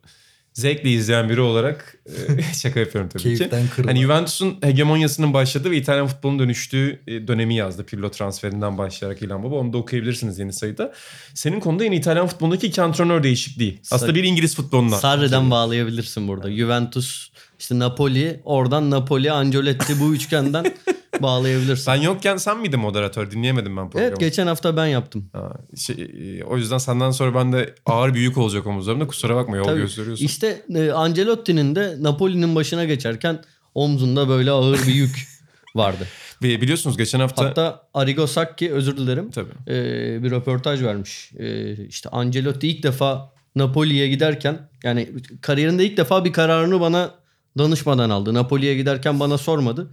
[0.52, 1.98] zevkle izleyen biri olarak
[2.38, 3.28] e, şaka yapıyorum tabii ki.
[3.28, 3.90] Keyiften kırma.
[3.90, 7.84] Hani Juventus'un hegemonyasının başladığı ve İtalyan futbolunun dönüştüğü e, dönemi yazdı.
[7.84, 9.54] Pirlo transferinden başlayarak İlhan Baba.
[9.54, 10.92] Onu da okuyabilirsiniz yeni sayıda.
[11.34, 13.80] Senin konuda yeni İtalyan futbolundaki iki antrenör değişikliği.
[13.90, 14.96] Aslında bir İngiliz futboluna.
[14.96, 16.52] Sarri'den bağlayabilirsin burada.
[16.52, 17.28] Juventus,
[17.62, 20.64] işte Napoli, oradan Napoli, Ancelotti bu üçgenden
[21.22, 21.84] bağlayabilirsin.
[21.84, 23.30] Sen yokken sen miydin moderatör?
[23.30, 24.08] Dinleyemedim ben programı.
[24.08, 25.30] Evet geçen hafta ben yaptım.
[25.32, 25.96] Ha, şey,
[26.40, 29.06] e, o yüzden senden sonra ben de ağır bir yük olacak omuzlarımda.
[29.06, 29.80] Kusura bakma yol Tabii.
[29.80, 30.24] gösteriyorsun.
[30.24, 33.42] İşte e, Ancelotti'nin de Napoli'nin başına geçerken
[33.74, 35.28] omzunda böyle ağır bir yük
[35.74, 36.06] vardı.
[36.42, 37.44] Bi- Biliyorsunuz geçen hafta...
[37.44, 39.30] Hatta Arrigo Sacchi özür dilerim.
[39.30, 39.50] Tabii.
[39.68, 39.74] e,
[40.22, 41.30] bir röportaj vermiş.
[41.38, 45.08] E, işte Ancelotti ilk defa Napoli'ye giderken yani
[45.40, 47.10] kariyerinde ilk defa bir kararını bana
[47.58, 48.34] danışmadan aldı.
[48.34, 49.90] Napoli'ye giderken bana sormadı.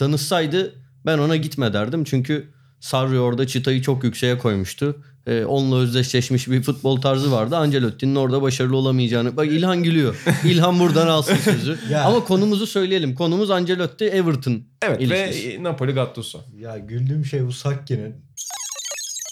[0.00, 0.74] Danışsaydı
[1.06, 2.04] ben ona gitme derdim.
[2.04, 4.96] Çünkü Sarri orada çıtayı çok yükseğe koymuştu.
[5.26, 7.56] E, onunla özdeşleşmiş bir futbol tarzı vardı.
[7.56, 9.36] Ancelotti'nin orada başarılı olamayacağını.
[9.36, 10.22] Bak İlhan gülüyor.
[10.44, 11.78] İlhan buradan alsın sözü.
[11.90, 12.04] Ya.
[12.04, 13.14] Ama konumuzu söyleyelim.
[13.14, 15.58] Konumuz Ancelotti Everton Evet ilişkisi.
[15.58, 16.40] ve Napoli Gattuso.
[16.58, 18.14] Ya güldüğüm şey bu Sakki'nin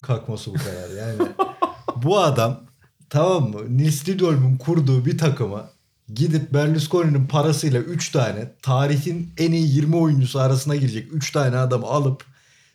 [0.02, 0.96] kalkması bu kadar.
[0.98, 1.28] Yani
[1.96, 2.60] bu adam
[3.10, 3.60] tamam mı?
[3.76, 5.70] Nils Lidolf'un kurduğu bir takıma
[6.14, 11.86] gidip Berlusconi'nin parasıyla 3 tane tarihin en iyi 20 oyuncusu arasına girecek 3 tane adamı
[11.86, 12.24] alıp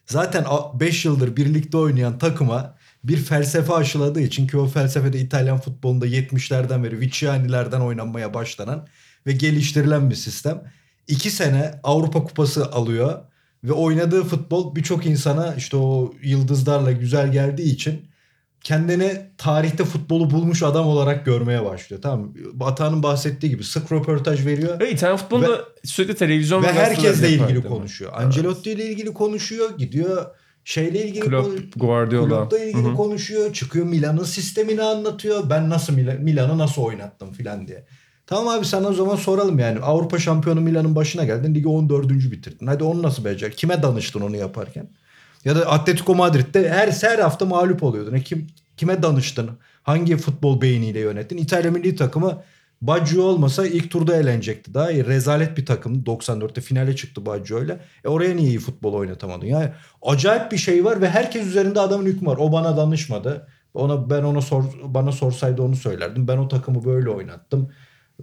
[0.06, 6.08] zaten 5 yıldır birlikte oynayan takıma bir felsefe aşıladığı için ki o felsefede İtalyan futbolunda
[6.08, 8.88] 70'lerden beri Viciani'lerden oynanmaya başlanan
[9.28, 10.64] ve geliştirilen bir sistem.
[11.08, 13.20] İki sene Avrupa Kupası alıyor
[13.64, 18.13] ve oynadığı futbol birçok insana işte o yıldızlarla güzel geldiği için
[18.64, 22.02] kendini tarihte futbolu bulmuş adam olarak görmeye başlıyor.
[22.02, 24.80] Tamam Batuhan'ın bahsettiği gibi sık röportaj veriyor.
[24.80, 28.12] Ve İtalyan futbolunda sürekli televizyon Ve herkesle ilgili konuşuyor.
[28.16, 29.78] Ancelotti ile ilgili konuşuyor.
[29.78, 30.26] Gidiyor
[30.66, 32.28] şeyle ilgili Klopp, Guardiola.
[32.28, 32.96] Klopp'la ilgili Hı hı.
[32.96, 33.54] konuşuyor.
[33.54, 35.50] Çıkıyor Milan'ın sistemini anlatıyor.
[35.50, 37.86] Ben nasıl Milan, Milan'ı nasıl oynattım filan diye.
[38.28, 39.80] Tamam abi sana o zaman soralım yani.
[39.80, 41.56] Avrupa şampiyonu Milan'ın başına geldin.
[41.56, 42.10] Ligi 14.
[42.10, 42.68] bitirdin.
[42.68, 43.52] Hadi onu nasıl becer?
[43.52, 44.90] Kime danıştın onu yaparken?
[45.46, 48.14] Ya da Atletico Madrid'de her her hafta mağlup oluyordun.
[48.14, 49.50] E kim kime danıştın?
[49.84, 51.38] Hangi futbol beyniyle yönettin?
[51.38, 52.42] İtalya milli takımı
[52.82, 54.74] Baggio olmasa ilk turda elenecekti.
[54.74, 55.06] Daha iyi.
[55.06, 56.04] Rezalet bir takım.
[56.04, 57.80] 94'te finale çıktı Baggio ile.
[58.06, 59.46] E oraya niye iyi futbol oynatamadın?
[59.46, 59.70] Yani
[60.02, 62.38] acayip bir şey var ve herkes üzerinde adamın hükmü var.
[62.40, 63.48] O bana danışmadı.
[63.74, 66.28] Ona ben ona sor bana sorsaydı onu söylerdim.
[66.28, 67.70] Ben o takımı böyle oynattım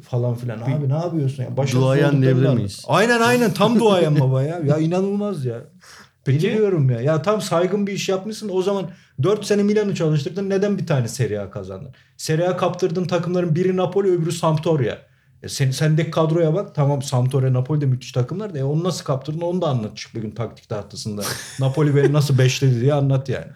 [0.03, 0.61] falan filan.
[0.61, 1.57] Abi ne yapıyorsun ya?
[1.57, 2.85] Başarısız Duayen diyebilir miyiz?
[2.89, 4.61] Aynen aynen tam duayen baba ya.
[4.67, 5.61] Ya inanılmaz ya.
[6.25, 7.01] Peki- Biliyorum ya.
[7.01, 8.51] Ya tam saygın bir iş yapmışsın.
[8.53, 8.91] O zaman
[9.23, 10.51] 4 sene Milan'ı çalıştırdın.
[10.51, 11.91] Neden bir tane Serie A kazandın?
[12.17, 14.99] Serie A kaptırdığın takımların biri Napoli öbürü Sampdoria.
[15.43, 16.75] E sen, sendeki kadroya bak.
[16.75, 18.59] Tamam Sampdoria Napoli de müthiş takımlar da.
[18.59, 21.23] E onu nasıl kaptırdın onu da anlat çık bir gün taktik tahtasında.
[21.61, 23.47] Napoli beni nasıl beşledi diye anlat yani.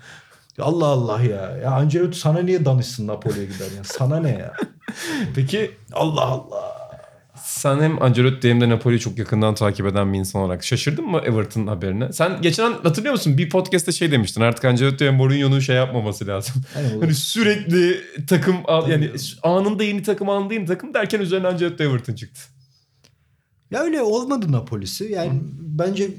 [0.58, 1.56] Allah Allah ya.
[1.56, 3.84] Ya Ancelotti sana niye danışsın Napoli'ye gider ya?
[3.84, 4.52] Sana ne ya?
[5.34, 6.83] Peki Allah Allah.
[7.44, 11.20] Sen hem Ancelotti hem de Napoli'yi çok yakından takip eden bir insan olarak şaşırdın mı
[11.24, 12.12] Everton haberine?
[12.12, 13.38] Sen geçen hatırlıyor musun?
[13.38, 14.40] Bir podcast'te şey demiştin.
[14.40, 16.54] Artık Ancelotti ve Mourinho'nun şey yapmaması lazım.
[16.76, 19.10] Aynen, hani sürekli takım al- yani
[19.42, 22.40] anında yeni takım anında yeni takım derken üzerine Ancelotti Everton çıktı.
[23.70, 25.04] Ya öyle olmadı Napoli'si.
[25.12, 26.10] Yani bence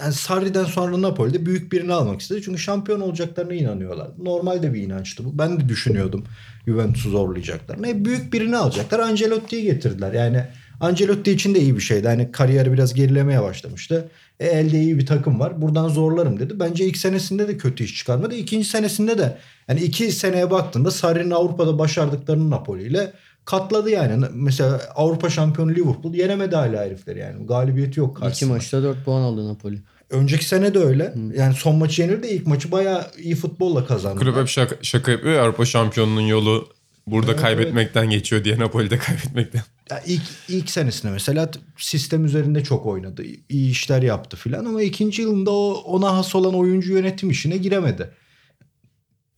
[0.00, 2.42] yani Sarri'den sonra Napoli'de büyük birini almak istedi.
[2.44, 4.08] Çünkü şampiyon olacaklarına inanıyorlar.
[4.18, 5.38] Normalde bir inançtı bu.
[5.38, 6.24] Ben de düşünüyordum
[6.66, 7.82] Juventus'u zorlayacaklar.
[7.82, 8.98] Ne büyük birini alacaklar.
[8.98, 10.12] Ancelotti'yi getirdiler.
[10.12, 10.44] Yani
[10.82, 12.08] Ancelotti için de iyi bir şeydi.
[12.08, 14.08] Hani kariyeri biraz gerilemeye başlamıştı.
[14.40, 15.62] E, elde iyi bir takım var.
[15.62, 16.60] Buradan zorlarım dedi.
[16.60, 18.34] Bence ilk senesinde de kötü iş çıkarmadı.
[18.34, 23.12] İkinci senesinde de yani iki seneye baktığında Sarri'nin Avrupa'da başardıklarını Napoli ile
[23.44, 24.26] katladı yani.
[24.32, 27.46] Mesela Avrupa şampiyonu Liverpool yenemedi hala herifleri yani.
[27.46, 28.52] Galibiyeti yok İki karşısında.
[28.52, 29.78] maçta 4 puan aldı Napoli.
[30.10, 31.14] Önceki sene de öyle.
[31.36, 34.18] Yani son maçı yenildi de ilk maçı bayağı iyi futbolla kazandı.
[34.18, 36.68] Kulüp hep şaka, şaka yapıyor ya, Avrupa şampiyonunun yolu
[37.06, 39.62] burada Evet, kaybetmekten geçiyor diye Napoli'de kaybetmekten.
[39.90, 43.22] Ya ilk, ilk senesinde mesela sistem üzerinde çok oynadı.
[43.48, 48.10] İyi işler yaptı filan ama ikinci yılında o ona has olan oyuncu yönetim işine giremedi.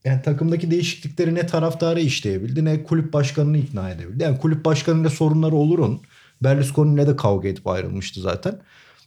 [0.05, 4.23] Yani takımdaki değişiklikleri ne taraftarı işleyebildi ne kulüp başkanını ikna edebildi.
[4.23, 6.01] Yani kulüp başkanıyla sorunları olur onun.
[6.43, 8.61] Berlusconi ile de kavga edip ayrılmıştı zaten.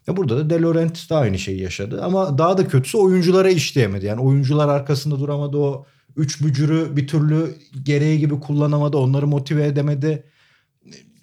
[0.07, 2.03] Ya burada da De Laurentiis de aynı şeyi yaşadı.
[2.03, 4.07] Ama daha da kötüsü oyunculara işleyemedi.
[4.07, 5.57] Yani oyuncular arkasında duramadı.
[5.57, 8.97] O üç bücürü bir türlü gereği gibi kullanamadı.
[8.97, 10.25] Onları motive edemedi.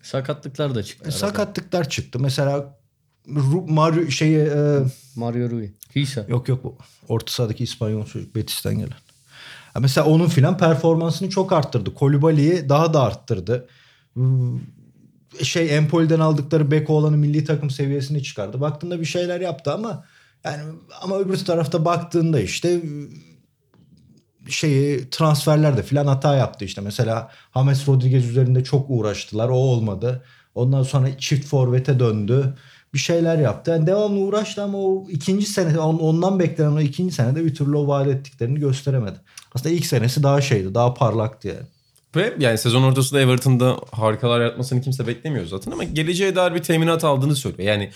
[0.01, 1.03] Sakatlıklar da çıktı.
[1.03, 1.17] arada.
[1.17, 2.19] Sakatlıklar çıktı.
[2.19, 2.79] Mesela
[3.67, 4.79] Mario şeyi e,
[5.15, 5.73] Mario Rui.
[5.95, 6.25] Hisa.
[6.27, 9.04] yok yok bu orta sahadaki İspanyol çocuk Betis'ten gelen.
[9.79, 11.93] Mesela onun filan performansını çok arttırdı.
[11.93, 13.67] Kolibali'yi daha da arttırdı.
[14.13, 14.59] Hmm,
[15.43, 18.61] Şey Empoli'den aldıkları Beko olanı milli takım seviyesini çıkardı.
[18.61, 20.05] Baktığında bir şeyler yaptı ama
[20.43, 20.63] yani
[21.01, 22.81] ama öbür tarafta baktığında işte
[24.49, 26.81] şeyi transferlerde filan hata yaptı işte.
[26.81, 29.49] Mesela James Rodriguez üzerinde çok uğraştılar.
[29.49, 30.23] O olmadı.
[30.55, 32.53] Ondan sonra çift forvete döndü.
[32.95, 33.71] Bir şeyler yaptı.
[33.71, 37.77] Yani devamlı uğraştı ama o ikinci sene on- ondan beklenen o ikinci senede bir türlü
[37.77, 39.15] o vaat ettiklerini gösteremedi.
[39.55, 40.73] Aslında ilk senesi daha şeydi.
[40.73, 41.67] Daha parlaktı yani.
[42.15, 47.03] Ve yani sezon ortasında Everton'da harikalar yaratmasını kimse beklemiyor zaten ama geleceğe dair bir teminat
[47.03, 47.69] aldığını söylüyor.
[47.69, 47.91] Yani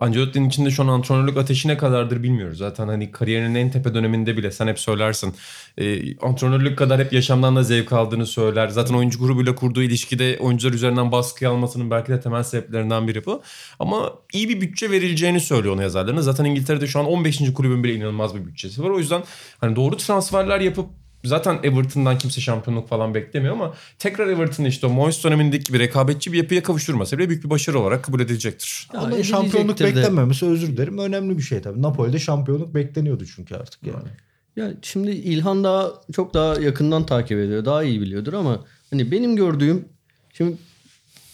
[0.00, 2.58] Ancelotti'nin içinde şu an antrenörlük ateşi ne kadardır bilmiyoruz.
[2.58, 5.34] Zaten hani kariyerinin en tepe döneminde bile sen hep söylersin.
[5.78, 8.68] E, antrenörlük kadar hep yaşamdan da zevk aldığını söyler.
[8.68, 13.42] Zaten oyuncu grubuyla kurduğu ilişkide oyuncular üzerinden baskı almasının belki de temel sebeplerinden biri bu.
[13.78, 16.22] Ama iyi bir bütçe verileceğini söylüyor onu yazarlarına.
[16.22, 17.52] Zaten İngiltere'de şu an 15.
[17.54, 18.90] kulübün bile inanılmaz bir bütçesi var.
[18.90, 19.22] O yüzden
[19.60, 24.90] hani doğru transferler yapıp Zaten Everton'dan kimse şampiyonluk falan beklemiyor ama tekrar Everton'ı işte o
[24.90, 28.88] Moyes dönemindeki gibi rekabetçi bir yapıya kavuşturması bile büyük bir başarı olarak kabul edilecektir.
[28.94, 29.84] Ya Ondan şampiyonluk de.
[29.84, 30.98] beklenmemesi özür dilerim.
[30.98, 31.82] Önemli bir şey tabii.
[31.82, 34.08] Napoli'de şampiyonluk bekleniyordu çünkü artık yani.
[34.56, 37.64] Ya şimdi İlhan daha çok daha yakından takip ediyor.
[37.64, 39.84] Daha iyi biliyordur ama hani benim gördüğüm
[40.32, 40.56] şimdi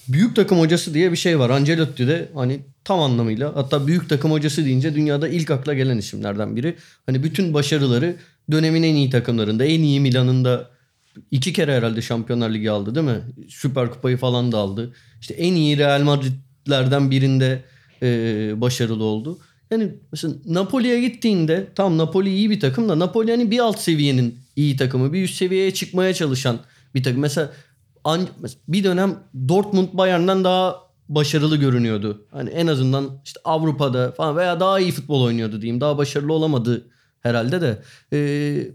[0.09, 1.51] büyük takım hocası diye bir şey var.
[1.51, 6.57] Ancelotti de hani tam anlamıyla hatta büyük takım hocası deyince dünyada ilk akla gelen isimlerden
[6.57, 6.77] biri.
[7.07, 8.17] Hani bütün başarıları
[8.51, 10.71] dönemin en iyi takımlarında, en iyi Milan'ında
[11.31, 13.21] iki kere herhalde Şampiyonlar Ligi aldı değil mi?
[13.49, 14.95] Süper Kupayı falan da aldı.
[15.21, 17.65] İşte en iyi Real Madrid'lerden birinde
[18.03, 18.07] e,
[18.61, 19.39] başarılı oldu.
[19.71, 24.39] Yani mesela Napoli'ye gittiğinde tam Napoli iyi bir takım da Napoli hani bir alt seviyenin
[24.57, 25.13] iyi takımı.
[25.13, 26.59] Bir üst seviyeye çıkmaya çalışan
[26.95, 27.21] bir takım.
[27.21, 27.53] Mesela
[28.69, 30.77] bir dönem Dortmund Bayern'den daha
[31.09, 32.27] başarılı görünüyordu.
[32.31, 35.81] Hani en azından işte Avrupa'da falan veya daha iyi futbol oynuyordu diyeyim.
[35.81, 36.87] Daha başarılı olamadı
[37.21, 37.83] herhalde de.
[38.13, 38.71] Ee,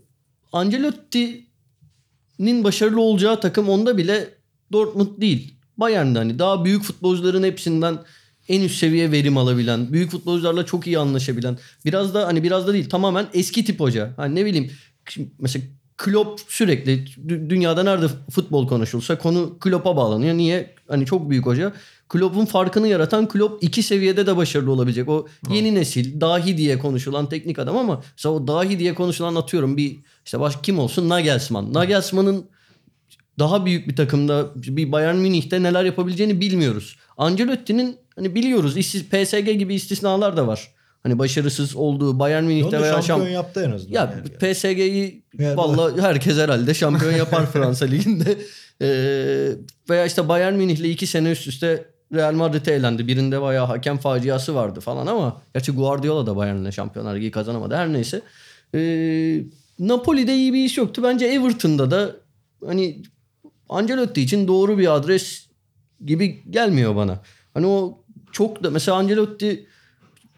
[0.52, 4.30] Ancelotti'nin başarılı olacağı takım onda bile
[4.72, 5.56] Dortmund değil.
[5.78, 8.00] Bayern'de hani daha büyük futbolcuların hepsinden
[8.48, 12.74] en üst seviye verim alabilen, büyük futbolcularla çok iyi anlaşabilen, biraz da hani biraz da
[12.74, 14.14] değil tamamen eski tip hoca.
[14.18, 14.72] Hani ne bileyim
[15.40, 15.66] mesela
[15.98, 20.38] Klopp sürekli dü- dünyada nerede futbol konuşulsa konu Klopp'a bağlanıyor.
[20.38, 20.76] Niye?
[20.88, 21.74] Hani çok büyük hoca.
[22.14, 25.10] Klopp'un farkını yaratan Klopp iki seviyede de başarılı olabilecek.
[25.10, 29.78] O yeni nesil dahi diye konuşulan teknik adam ama mesela o dahi diye konuşulan atıyorum
[29.78, 31.74] bir işte baş kim olsun Nagelsmann.
[31.74, 32.46] Nagelsmann'ın
[33.40, 36.98] daha büyük bir takımda bir Bayern Münih'te neler yapabileceğini bilmiyoruz.
[37.18, 38.76] Ancelotti'nin hani biliyoruz
[39.12, 40.72] PSG gibi istisnalar da var.
[41.04, 43.94] Hani başarısız olduğu Bayern Münih'te veya şampiyon şamp- yaptı en azından.
[43.94, 44.54] ya yani.
[44.54, 48.38] PSG'yi Yani- vallahi herkes herhalde şampiyon yapar Fransa Ligi'nde.
[48.82, 49.50] Ee,
[49.90, 53.08] veya işte Bayern Münih'le iki sene üst üste Real Madrid'e elendi.
[53.08, 57.76] Birinde bayağı hakem faciası vardı falan ama gerçi Guardiola da Bayern'le Şampiyonlar Ligi kazanamadı.
[57.76, 58.22] Her neyse.
[58.76, 59.44] Ee,
[59.80, 61.04] Napoli'de iyi bir iş yoktu.
[61.04, 62.16] Bence Everton'da da
[62.66, 63.02] hani
[63.70, 65.48] Ancelotti için doğru bir adres
[66.06, 67.20] gibi gelmiyor bana.
[67.54, 69.68] Hani o çok da mesela Ancelotti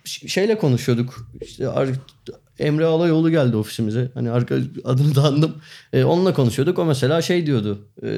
[0.05, 1.29] şeyle konuşuyorduk.
[1.41, 1.69] İşte
[2.59, 4.11] Emre Alayoğlu geldi ofisimize.
[4.13, 5.55] Hani arka adını da andım.
[5.93, 6.79] Ee, onunla konuşuyorduk.
[6.79, 7.87] O mesela şey diyordu.
[8.03, 8.09] E,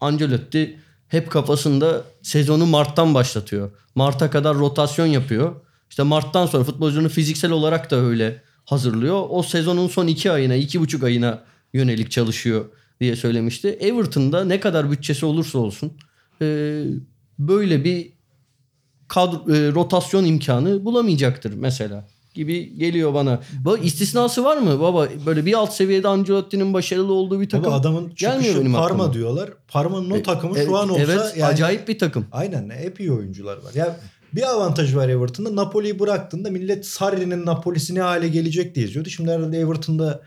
[0.00, 3.70] Ancelotti hep kafasında sezonu Mart'tan başlatıyor.
[3.94, 5.54] Mart'a kadar rotasyon yapıyor.
[5.90, 9.26] İşte Mart'tan sonra futbolcunun fiziksel olarak da öyle hazırlıyor.
[9.28, 11.42] O sezonun son iki ayına, iki buçuk ayına
[11.72, 12.64] yönelik çalışıyor
[13.00, 13.68] diye söylemişti.
[13.68, 15.92] Everton'da ne kadar bütçesi olursa olsun
[16.42, 16.84] e,
[17.38, 18.12] böyle bir
[19.08, 23.40] kadro, e, rotasyon imkanı bulamayacaktır mesela gibi geliyor bana.
[23.64, 25.08] Bu istisnası var mı baba?
[25.26, 27.66] Böyle bir alt seviyede Ancelotti'nin başarılı olduğu bir takım.
[27.66, 29.12] Baba adamın gelmiyor çıkışı benim Parma aklıma.
[29.12, 29.50] diyorlar.
[29.68, 32.26] Parma'nın o takımı E, şu an olsa evet yani acayip bir takım.
[32.32, 33.74] Aynen hep iyi oyuncular var.
[33.74, 33.96] Ya
[34.34, 35.56] bir avantajı var Everton'da.
[35.56, 39.08] Napoli'yi bıraktığında millet Sarri'nin Napoli'si ne hale gelecek diye izliyordu.
[39.08, 40.22] Şimdi herhalde Everton'da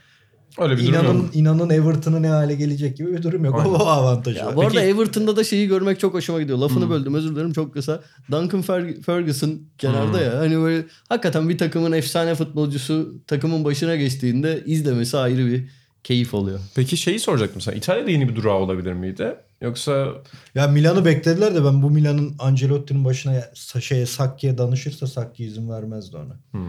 [0.59, 1.35] Öyle bir durum inanın yok.
[1.35, 3.55] inanın Everton'ı ne hale gelecek gibi bir durum yok.
[3.59, 3.69] Aynen.
[3.73, 4.55] O avantajı Ya var.
[4.55, 6.57] bu arada Peki- Everton'da da şeyi görmek çok hoşuma gidiyor.
[6.57, 8.01] Lafını böldüm özür dilerim çok kısa.
[8.31, 10.39] Duncan Fer- Ferguson kenarda ya.
[10.39, 15.65] Hani böyle hakikaten bir takımın efsane futbolcusu takımın başına geçtiğinde izlemesi ayrı bir
[16.03, 16.59] keyif oluyor.
[16.75, 17.75] Peki şeyi soracaktım sana.
[17.75, 19.35] İtalya'da yeni bir durağı olabilir miydi?
[19.61, 20.07] Yoksa
[20.55, 23.41] Ya Milan'ı beklediler de ben bu Milan'ın Ancelotti'nin başına
[23.81, 26.39] şeye Sakki'ye danışırsa Sakki izin vermezdi ona.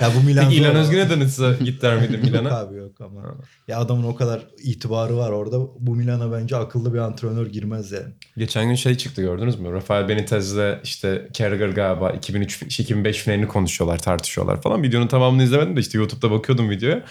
[0.00, 0.76] ya bu Milan Peki İlhan.
[0.76, 2.58] Özgün'e danışsa gitler miydi Yok Milan'a?
[2.58, 3.22] abi yok ama.
[3.68, 5.60] Ya adamın o kadar itibarı var orada.
[5.78, 8.12] Bu Milan'a bence akıllı bir antrenör girmez yani.
[8.36, 9.72] Geçen gün şey çıktı gördünüz mü?
[9.72, 14.82] Rafael Benitez'le işte Carragher galiba 2003-2005 finalini konuşuyorlar, tartışıyorlar falan.
[14.82, 17.04] Videonun tamamını izlemedim de işte YouTube'da bakıyordum videoya.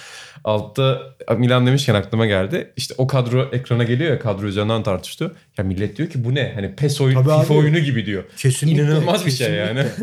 [0.44, 1.02] Altta
[1.38, 2.74] Milan demişken aklıma geldi.
[2.78, 5.36] İşte o kadro ekrana geliyor ya kadro üzerinden tartıştı.
[5.58, 6.52] Ya millet diyor ki bu ne?
[6.56, 7.60] Hani PES oyunu, Tabii FIFA abi.
[7.60, 8.24] oyunu gibi diyor.
[8.38, 8.82] Kesinlikle.
[8.84, 9.86] İnanılmaz bir şey yani.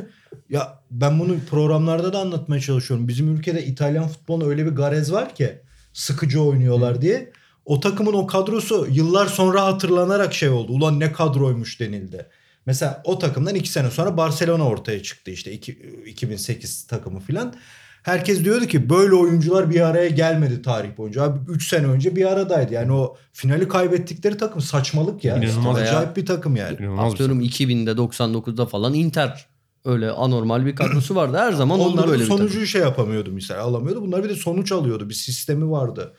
[0.51, 3.09] Ya ben bunu programlarda da anlatmaya çalışıyorum.
[3.09, 5.59] Bizim ülkede İtalyan futbolunda öyle bir garez var ki
[5.93, 7.31] sıkıcı oynuyorlar diye.
[7.65, 10.73] O takımın o kadrosu yıllar sonra hatırlanarak şey oldu.
[10.73, 12.27] Ulan ne kadroymuş denildi.
[12.67, 17.55] Mesela o takımdan iki sene sonra Barcelona ortaya çıktı işte iki- 2008 takımı filan.
[18.03, 21.23] Herkes diyordu ki böyle oyuncular bir araya gelmedi tarih boyunca.
[21.23, 22.75] Abi 3 sene önce bir aradaydı.
[22.75, 25.37] Yani o finali kaybettikleri takım saçmalık ya.
[25.37, 25.99] İnanılmaz İşte ya.
[25.99, 26.77] Acayip bir takım yani.
[26.81, 27.15] İnanılmaz bir.
[27.15, 29.47] Atıyorum 2000'de 99'da falan Inter
[29.85, 31.37] öyle anormal bir kadrosu vardı.
[31.39, 32.49] Her zaman oldu Onlar da böyle bir takım.
[32.49, 34.03] sonucu şey yapamıyordu mesela alamıyordu.
[34.03, 35.09] Bunlar bir de sonuç alıyordu.
[35.09, 36.13] Bir sistemi vardı.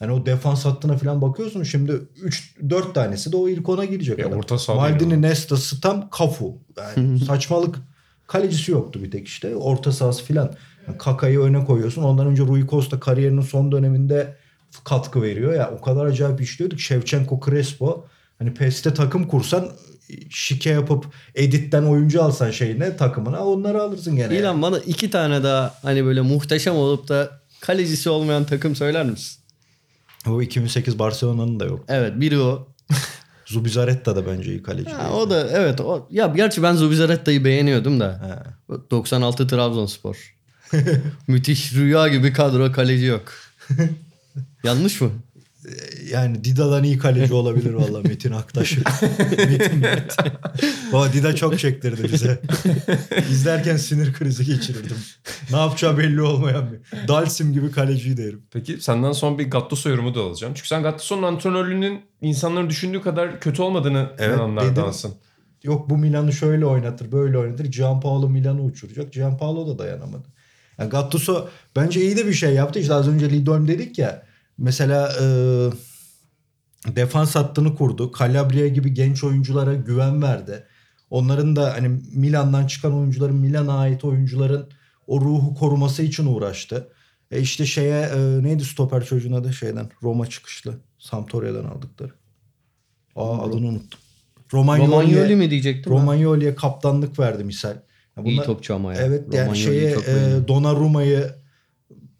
[0.00, 1.92] Yani o defans hattına falan bakıyorsun şimdi
[2.22, 4.18] 3 4 tanesi de o ilk ona girecek.
[4.18, 4.38] E, adam.
[4.38, 6.58] orta saha Maldini, Nesta, Stam, Cafu.
[6.78, 7.76] Yani saçmalık.
[8.26, 9.56] Kalecisi yoktu bir tek işte.
[9.56, 10.54] Orta sahası filan.
[10.86, 12.02] Yani Kaka'yı öne koyuyorsun.
[12.02, 14.36] Ondan önce Rui Costa kariyerinin son döneminde
[14.84, 15.54] katkı veriyor.
[15.54, 16.80] Ya o kadar acayip işliyorduk.
[16.80, 18.06] Shevchenko, Crespo.
[18.38, 19.68] Hani PES'te takım kursan
[20.30, 24.38] şike yapıp editten oyuncu alsan şeyine takımına onları alırsın gene.
[24.38, 29.40] İlan bana iki tane daha hani böyle muhteşem olup da kalecisi olmayan takım söyler misin?
[30.28, 31.84] O 2008 Barcelona'nın da yok.
[31.88, 32.68] Evet biri o.
[33.46, 34.90] Zubizarreta da bence iyi kaleci.
[34.90, 35.80] Ha, o da evet.
[35.80, 38.20] O, ya gerçi ben Zubizaretta'yı beğeniyordum da.
[38.68, 38.74] He.
[38.90, 40.34] 96 Trabzonspor.
[41.28, 43.32] Müthiş rüya gibi kadro kaleci yok.
[44.64, 45.10] Yanlış mı?
[46.10, 48.78] Yani Dida'dan iyi kaleci olabilir valla Metin Aktaş.
[49.48, 50.16] Metin Mert.
[50.92, 52.40] Baba Dida çok çektirdi bize.
[53.30, 54.96] İzlerken sinir krizi geçirirdim.
[55.50, 57.08] Ne yapacağı belli olmayan bir.
[57.08, 58.38] Dalsim gibi kaleciydi herif.
[58.52, 60.54] Peki senden son bir Gattuso yorumu da alacağım.
[60.56, 65.14] Çünkü sen Gattuso'nun antrenörlüğünün insanların düşündüğü kadar kötü olmadığını Evet, inananlardansın.
[65.62, 67.64] Yok bu Milan'ı şöyle oynatır böyle oynatır.
[67.64, 69.12] Gianpaolo Milan'ı uçuracak.
[69.12, 70.33] Gianpaolo da dayanamadı.
[70.78, 72.78] Yani Gattuso bence iyi de bir şey yaptı.
[72.78, 74.22] İşte az önce Lidolm dedik ya.
[74.58, 75.26] Mesela e,
[76.96, 78.12] defans hattını kurdu.
[78.18, 80.66] Calabria gibi genç oyunculara güven verdi.
[81.10, 84.68] Onların da hani Milan'dan çıkan oyuncuların Milan'a ait oyuncuların
[85.06, 86.88] o ruhu koruması için uğraştı.
[87.30, 90.74] E işte şeye e, neydi stoper çocuğun adı şeyden Roma çıkışlı.
[90.98, 92.12] Sampdoria'dan aldıkları.
[93.16, 94.00] Aa adını unuttum.
[94.52, 95.92] Romagnoli Romagnoli mi diyecektim?
[95.92, 97.76] Romagnoli'ye kaptanlık verdi misal.
[98.16, 99.00] Ya İyi bunlar- topçu ama ya.
[99.02, 100.48] Evet yani Romagnoli'yi şeye e.
[100.48, 101.30] Donnarumma'yı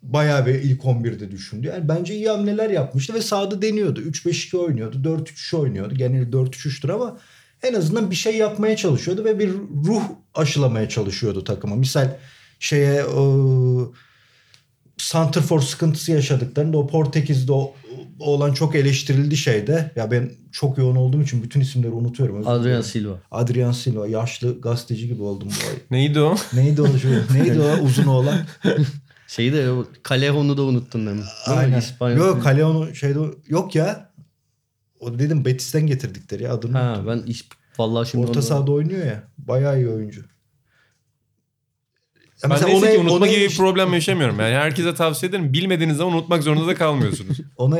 [0.02, 1.66] bayağı bir ilk 11'de düşündü.
[1.66, 4.00] Yani bence iyi hamleler yapmıştı ve sahada deniyordu.
[4.00, 4.96] 3-5-2 oynuyordu.
[4.96, 5.94] 4-3-3 oynuyordu.
[5.94, 7.18] Geneli 4-3-3'tür ama
[7.62, 9.50] en azından bir şey yapmaya çalışıyordu ve bir
[9.87, 10.02] ruh
[10.35, 11.76] aşılamaya çalışıyordu takıma.
[11.76, 12.16] Misal
[12.59, 13.22] şeye e,
[14.96, 17.74] Santrfor sıkıntısı yaşadıklarında o Portekiz'de o,
[18.20, 19.92] o olan çok eleştirildi şeyde.
[19.96, 22.48] Ya ben çok yoğun olduğum için bütün isimleri unutuyorum.
[22.48, 22.81] Adrian.
[22.81, 23.18] Silva.
[23.31, 24.07] Adrian Silva.
[24.07, 25.74] Yaşlı gazeteci gibi oldum bu ay.
[25.90, 26.37] Neydi o?
[26.53, 27.09] Neydi o şu?
[27.35, 28.38] Neydi o uzun oğlan?
[29.29, 29.68] Şeyi de
[30.09, 31.22] Callejon'u da unuttun değil mi?
[31.46, 31.64] Değil mi?
[31.64, 31.79] Aynen.
[31.79, 32.16] İspanyol.
[32.27, 34.11] Yok Callejon'u şeyde yok ya.
[35.00, 36.79] O dedim Betis'ten getirdikleri ya adını.
[36.79, 37.07] Ha unuttum.
[37.07, 37.48] ben iş,
[37.79, 39.22] vallahi şimdi Orta onu- sahada oynuyor ya.
[39.38, 40.24] Bayağı iyi oyuncu.
[42.44, 44.40] Ben mesela neyse ki ona- unutma ona gibi bir problem yaşamıyorum.
[44.40, 45.52] Yani herkese tavsiye ederim.
[45.52, 47.38] Bilmediğiniz zaman unutmak zorunda da kalmıyorsunuz.
[47.57, 47.78] Ona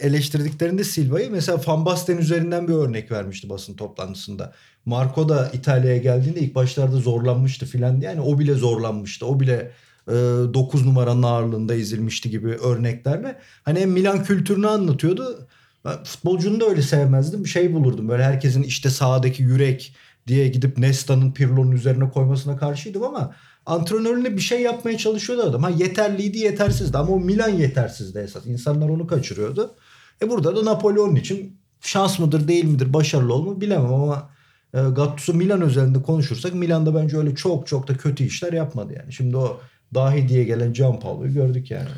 [0.00, 4.52] eleştirdiklerinde Silva'yı mesela Van Basten üzerinden bir örnek vermişti basın toplantısında.
[4.86, 8.00] Marco da İtalya'ya geldiğinde ilk başlarda zorlanmıştı filan.
[8.00, 9.26] Yani o bile zorlanmıştı.
[9.26, 9.70] O bile
[10.08, 13.38] 9 numaranın ağırlığında ezilmişti gibi örneklerle.
[13.62, 15.46] Hani Milan kültürünü anlatıyordu.
[15.84, 17.46] Ben futbolcunu da öyle sevmezdim.
[17.46, 18.08] Şey bulurdum.
[18.08, 19.94] Böyle herkesin işte sahadaki yürek
[20.26, 23.34] diye gidip Nesta'nın Pirlo'nun üzerine koymasına karşıydım ama
[23.66, 25.62] antrenörüne bir şey yapmaya çalışıyordu adam.
[25.62, 28.46] Ha yeterliydi yetersizdi ama o Milan yetersizdi esas.
[28.46, 29.74] İnsanlar onu kaçırıyordu.
[30.22, 34.30] E burada da Napoli için şans mıdır değil midir başarılı olma bilemem ama
[34.74, 39.12] e, Gattuso Milan özelinde konuşursak Milan'da bence öyle çok çok da kötü işler yapmadı yani.
[39.12, 39.60] Şimdi o
[39.94, 41.88] dahi diye gelen Gianpaolo'yu gördük yani.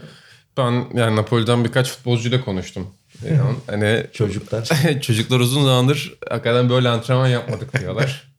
[0.56, 2.86] Ben yani Napoli'den birkaç futbolcuyla konuştum.
[3.28, 4.68] Yani hani Çocuklar.
[5.00, 8.32] çocuklar uzun zamandır hakikaten böyle antrenman yapmadık diyorlar.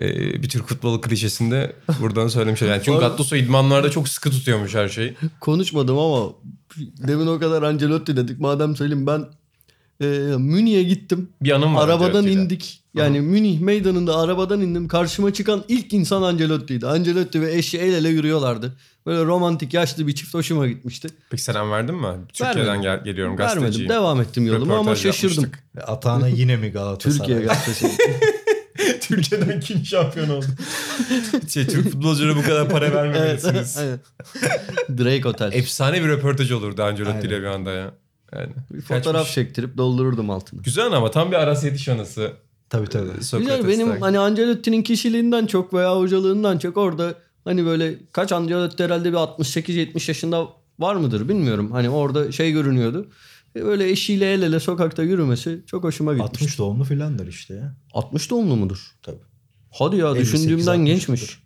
[0.00, 2.62] Ee, bir Türk futbolu klişesinde buradan söylemiş.
[2.62, 5.14] Yani çünkü Gattuso idmanlarda çok sıkı tutuyormuş her şeyi.
[5.40, 6.32] Konuşmadım ama
[6.78, 8.40] demin o kadar Ancelotti dedik.
[8.40, 9.26] Madem söyleyeyim ben
[10.00, 10.06] e,
[10.38, 11.28] Münih'e gittim.
[11.42, 11.84] Bir anım var.
[11.88, 12.80] Arabadan indik.
[12.94, 14.88] Yani Münih meydanında arabadan indim.
[14.88, 16.86] Karşıma çıkan ilk insan Ancelotti'ydi.
[16.86, 18.76] Ancelotti ve eşi el ele yürüyorlardı.
[19.06, 21.08] Böyle romantik yaşlı bir çift hoşuma gitmişti.
[21.30, 22.06] Peki selam verdin mi?
[22.32, 22.82] Türkiye'den Vermedim.
[22.82, 23.60] gel, geliyorum Vermedim.
[23.60, 23.88] gazeteciyim.
[23.90, 25.44] Devam ettim yoluma ama şaşırdım.
[25.44, 25.64] yapmıştık.
[25.86, 27.18] Atağına yine mi Galatasaray?
[27.18, 27.88] Türkiye gazetesi.
[29.00, 30.46] Türkiye'den kim şampiyon oldu?
[31.48, 33.76] şey, Türk futbolculara bu kadar para evet, vermemelisiniz.
[33.76, 34.00] aynen.
[34.98, 35.52] Drake Otel.
[35.52, 37.94] Efsane bir röportaj olurdu Ancelotti ile bir anda ya.
[38.32, 38.52] Yani.
[38.70, 39.34] Bir fotoğraf Kaçmış.
[39.34, 40.62] çektirip doldururdum altını.
[40.62, 42.32] Güzel ama tam bir Aras Yetiş anısı.
[42.70, 43.24] Tabii tabii.
[43.24, 43.40] Sokrates'ten.
[43.40, 47.14] Güzel benim hani Ancelotti'nin kişiliğinden çok veya hocalığından çok orada
[47.44, 51.72] hani böyle kaç Ancelotti herhalde bir 68-70 yaşında var mıdır bilmiyorum.
[51.72, 53.08] Hani orada şey görünüyordu.
[53.56, 56.30] E, Böyle eşiyle el ele sokakta yürümesi çok hoşuma gitmiş.
[56.42, 57.76] 60 doğumlu filandır işte ya.
[57.92, 58.96] 60 doğumlu mudur?
[59.02, 59.16] Tabii.
[59.78, 61.22] Hadi ya 58, düşündüğümden 60 gençmiş.
[61.22, 61.42] mudur?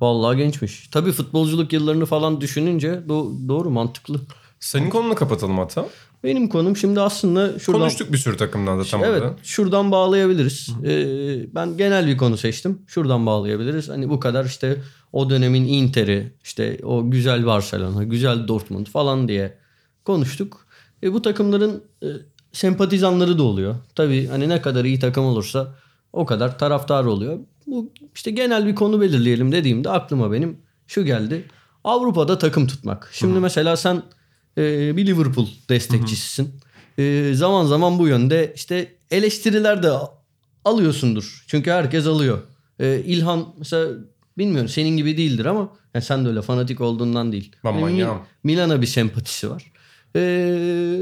[0.00, 0.88] Vallahi gençmiş.
[0.92, 4.20] Tabii futbolculuk yıllarını falan düşününce do- doğru mantıklı.
[4.60, 5.88] Senin konunu kapatalım hatta.
[6.24, 7.80] Benim konum şimdi aslında şuradan...
[7.80, 9.36] Konuştuk bir sürü takımdan da tam evet orada.
[9.42, 10.68] şuradan bağlayabiliriz.
[10.84, 12.78] Ee, ben genel bir konu seçtim.
[12.86, 13.88] Şuradan bağlayabiliriz.
[13.88, 14.76] Hani bu kadar işte
[15.12, 19.58] o dönemin Inter'i, işte o güzel Barcelona, güzel Dortmund falan diye
[20.04, 20.66] konuştuk.
[21.02, 22.06] E, bu takımların e,
[22.52, 23.74] sempatizanları da oluyor.
[23.94, 25.74] Tabii hani ne kadar iyi takım olursa
[26.12, 27.38] o kadar taraftar oluyor.
[27.66, 31.44] Bu işte genel bir konu belirleyelim dediğimde aklıma benim şu geldi.
[31.84, 33.10] Avrupa'da takım tutmak.
[33.12, 34.02] Şimdi mesela sen
[34.58, 36.54] e, bir Liverpool destekçisisin.
[36.98, 39.90] E, zaman zaman bu yönde işte eleştiriler de
[40.64, 41.44] alıyorsundur.
[41.46, 42.38] Çünkü herkes alıyor.
[42.80, 43.88] E, İlhan mesela
[44.38, 47.52] bilmiyorum senin gibi değildir ama yani sen de öyle fanatik olduğundan değil.
[47.64, 48.18] Ben manyağım.
[48.44, 49.71] Milan'a bir sempatisi var.
[50.16, 50.20] E,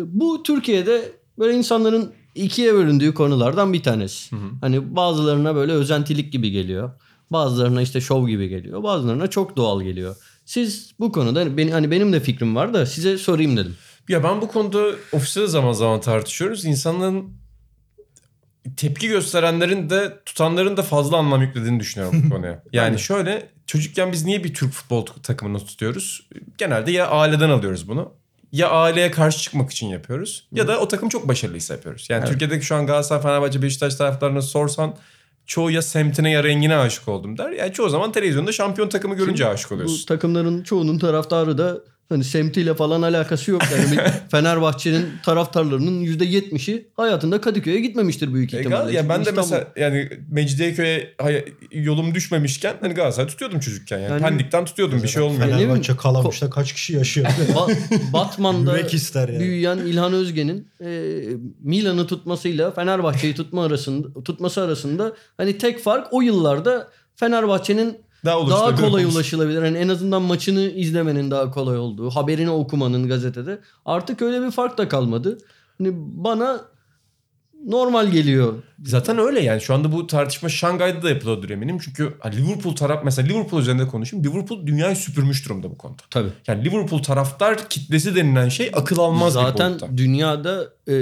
[0.07, 4.37] bu Türkiye'de böyle insanların ikiye bölündüğü konulardan bir tanesi.
[4.61, 6.91] Hani bazılarına böyle özentilik gibi geliyor.
[7.31, 8.83] Bazılarına işte şov gibi geliyor.
[8.83, 10.17] Bazılarına çok doğal geliyor.
[10.45, 13.77] Siz bu konuda beni hani benim de fikrim var da size sorayım dedim.
[14.09, 16.65] Ya ben bu konuda ofiste de zaman zaman tartışıyoruz.
[16.65, 17.25] İnsanların
[18.77, 22.63] tepki gösterenlerin de tutanların da fazla anlam yüklediğini düşünüyorum bu konuya.
[22.73, 26.29] Yani şöyle çocukken biz niye bir Türk futbol takımını tutuyoruz?
[26.59, 28.13] Genelde ya aileden alıyoruz bunu.
[28.53, 30.49] Ya aileye karşı çıkmak için yapıyoruz.
[30.53, 32.07] Ya da o takım çok başarılıysa yapıyoruz.
[32.11, 34.97] Yani Türkiye'deki şu an Galatasaray, Fenerbahçe, Beşiktaş taraftarına sorsan
[35.47, 37.51] çoğu ya semtine ya rengine aşık oldum der.
[37.51, 40.07] Yani çoğu zaman televizyonda şampiyon takımı görünce aşık Bu oluyorsun.
[40.07, 41.79] takımların çoğunun taraftarı da
[42.11, 43.63] Hani semtiyle falan alakası yok.
[43.73, 44.01] Yani
[44.31, 48.91] Fenerbahçe'nin taraftarlarının %70'i hayatında Kadıköy'e gitmemiştir büyük E, ihtimalle.
[48.93, 49.41] Gal- ya ben de İstanbul.
[49.43, 51.15] mesela yani Mecidiyeköy'e
[51.73, 54.11] yolum düşmemişken hani Galatasaray tutuyordum çocukken yani.
[54.11, 55.43] Yani- Pendik'ten tutuyordum bir şey olmuyor.
[55.49, 57.27] Fener- Fenerbahçe Kalamış'ta kaç kişi yaşıyor?
[57.55, 58.73] Ba- Batman'da
[59.29, 59.39] yani.
[59.41, 61.21] büyüyen İlhan Özgen'in e,
[61.63, 68.75] Milan'ı tutmasıyla Fenerbahçe'yi tutma arasında tutması arasında hani tek fark o yıllarda Fenerbahçe'nin Daha, daha
[68.75, 69.15] kolay olmuş.
[69.17, 69.63] ulaşılabilir.
[69.63, 73.59] Hani en azından maçını izlemenin daha kolay olduğu, haberini okumanın gazetede.
[73.85, 75.39] Artık öyle bir fark da kalmadı.
[75.79, 76.61] Hani bana
[77.67, 78.55] normal geliyor.
[78.85, 81.79] Zaten öyle yani şu anda bu tartışma Şangay'da da yapılıyordur eminim.
[81.85, 84.27] Çünkü hani Liverpool taraf mesela Liverpool üzerinde konuşayım.
[84.27, 86.03] Liverpool dünyayı süpürmüş durumda bu konuda.
[86.11, 86.29] Tabii.
[86.47, 89.97] Yani Liverpool taraftar kitlesi denilen şey akıl almaz bir Zaten boyutta.
[89.99, 90.95] dünyada e,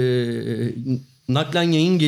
[1.29, 1.99] naklen yayın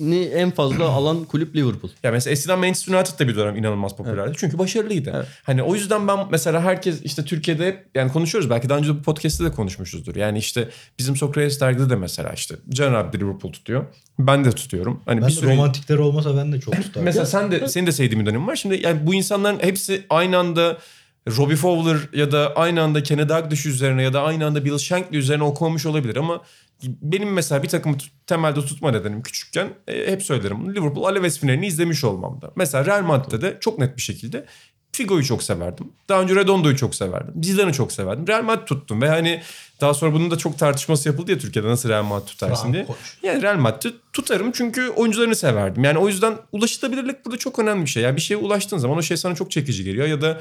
[0.00, 1.90] gelirini en fazla alan kulüp Liverpool.
[2.02, 4.32] Ya mesela eskiden Manchester United da bir dönem inanılmaz popülerdi.
[4.36, 5.12] Çünkü başarılıydı.
[5.14, 5.26] Evet.
[5.42, 8.50] Hani o yüzden ben mesela herkes işte Türkiye'de hep yani konuşuyoruz.
[8.50, 10.16] Belki daha önce de bu podcast'te de konuşmuşuzdur.
[10.16, 13.86] Yani işte bizim Sokrates dergide de mesela işte Can abi de Liverpool tutuyor.
[14.18, 15.02] Ben de tutuyorum.
[15.04, 17.04] Hani ben bir de sürü romantikleri olmasa ben de çok tutarım.
[17.04, 18.56] Mesela sen de senin de sevdiğin bir dönem var.
[18.56, 20.78] Şimdi yani bu insanların hepsi aynı anda
[21.28, 25.18] Robbie Fowler ya da aynı anda Kenny Dalglish üzerine ya da aynı anda Bill Shankly
[25.18, 26.42] üzerine okumamış olabilir ama
[26.82, 27.96] benim mesela bir takımı
[28.26, 30.74] temelde tutma nedenim küçükken e, hep söylerim.
[30.74, 32.50] Liverpool Alaves finalini izlemiş olmamda.
[32.56, 34.46] Mesela Real Madrid'de de çok net bir şekilde
[34.92, 35.92] Figo'yu çok severdim.
[36.08, 37.44] Daha önce Redondo'yu çok severdim.
[37.44, 38.26] Zidane'ı çok severdim.
[38.26, 39.42] Real Madrid tuttum ve hani
[39.80, 42.86] daha sonra bunun da çok tartışması yapıldı ya Türkiye'de nasıl Real Madrid tutarsın diye.
[42.86, 42.96] Koç.
[43.22, 45.84] Yani Real Madrid tutarım çünkü oyuncularını severdim.
[45.84, 48.02] Yani o yüzden ulaşılabilirlik burada çok önemli bir şey.
[48.02, 50.40] Yani bir şeye ulaştığın zaman o şey sana çok çekici geliyor ya da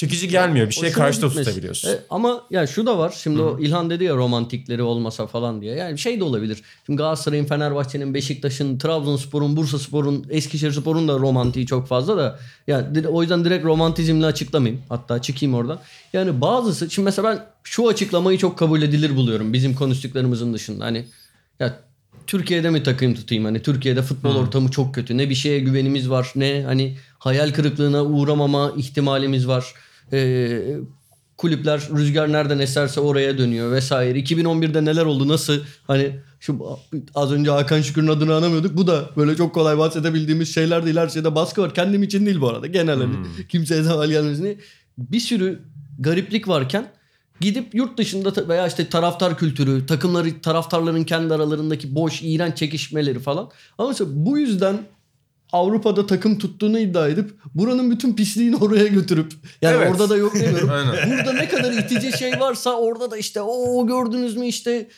[0.00, 0.68] çekici gelmiyor.
[0.68, 1.48] Bir şeye karşı da gitmesi.
[1.48, 1.88] tutabiliyorsun.
[1.90, 3.14] E, ama ya şu da var.
[3.22, 5.74] Şimdi o İlhan dedi ya romantikleri olmasa falan diye.
[5.76, 6.62] Yani şey de olabilir.
[6.86, 12.38] Şimdi Galatasaray'ın, Fenerbahçe'nin, Beşiktaş'ın, Trabzonspor'un, Bursaspor'un, Eskişehirspor'un da romantiği çok fazla da.
[12.66, 14.82] Yani o yüzden direkt romantizmle açıklamayayım.
[14.88, 15.78] Hatta çıkayım oradan.
[16.12, 20.84] Yani bazısı şimdi mesela ben şu açıklamayı çok kabul edilir buluyorum bizim konuştuklarımızın dışında.
[20.84, 21.04] Hani
[21.60, 21.80] ya
[22.26, 23.44] Türkiye'de mi takım tutayım?
[23.44, 25.18] Hani Türkiye'de futbol ortamı çok kötü.
[25.18, 29.74] Ne bir şeye güvenimiz var ne hani hayal kırıklığına uğramama ihtimalimiz var.
[30.12, 30.76] Ee,
[31.36, 34.18] kulüpler rüzgar nereden eserse oraya dönüyor vesaire.
[34.18, 36.58] 2011'de neler oldu nasıl hani şu
[37.14, 38.76] az önce Hakan Şükür'ün adını anamıyorduk.
[38.76, 40.96] Bu da böyle çok kolay bahsedebildiğimiz şeyler değil.
[40.96, 41.74] Her şeyde baskı var.
[41.74, 42.66] Kendim için değil bu arada.
[42.66, 43.14] Genel hani
[43.48, 44.58] kimseye zaval gelmesin diye.
[44.98, 45.62] Bir sürü
[45.98, 46.86] gariplik varken
[47.40, 53.50] gidip yurt dışında veya işte taraftar kültürü, takımları, taraftarların kendi aralarındaki boş, iğrenç çekişmeleri falan.
[53.78, 54.78] Ama mesela bu yüzden
[55.52, 59.32] Avrupa'da takım tuttuğunu iddia edip buranın bütün pisliğini oraya götürüp
[59.62, 59.90] yani Evet.
[59.92, 60.68] orada da yok demiyorum.
[61.10, 64.88] Burada ne kadar itici şey varsa orada da işte o gördünüz mü işte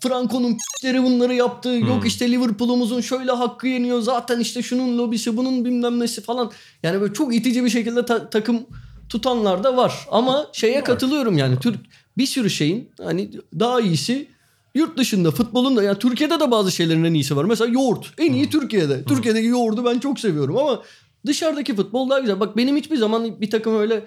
[0.00, 1.68] Franco'nun p***leri bunları yaptı.
[1.68, 4.00] Yok işte Liverpool'umuzun şöyle hakkı yeniyor.
[4.00, 6.50] Zaten işte şunun lobisi bunun bilmem nesi falan.
[6.82, 8.66] Yani böyle çok itici bir şekilde ta- takım
[9.08, 10.06] tutanlar da var.
[10.10, 11.58] Ama şeye katılıyorum yani.
[11.58, 11.78] Türk
[12.18, 14.28] bir sürü şeyin hani daha iyisi
[14.74, 17.44] yurt dışında futbolun da yani Türkiye'de de bazı şeylerin en iyisi var.
[17.44, 18.12] Mesela yoğurt.
[18.18, 19.04] En iyi Türkiye'de.
[19.04, 20.82] Türkiye'deki yoğurdu ben çok seviyorum ama
[21.26, 22.40] dışarıdaki futbol daha güzel.
[22.40, 24.04] Bak benim hiçbir zaman bir takım öyle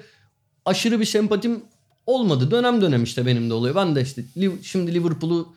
[0.66, 1.62] aşırı bir sempatim
[2.06, 2.52] olmadı.
[2.52, 3.76] Dönem dönem işte benim de oluyor.
[3.76, 4.24] Ben de işte
[4.64, 5.56] şimdi Liverpool'u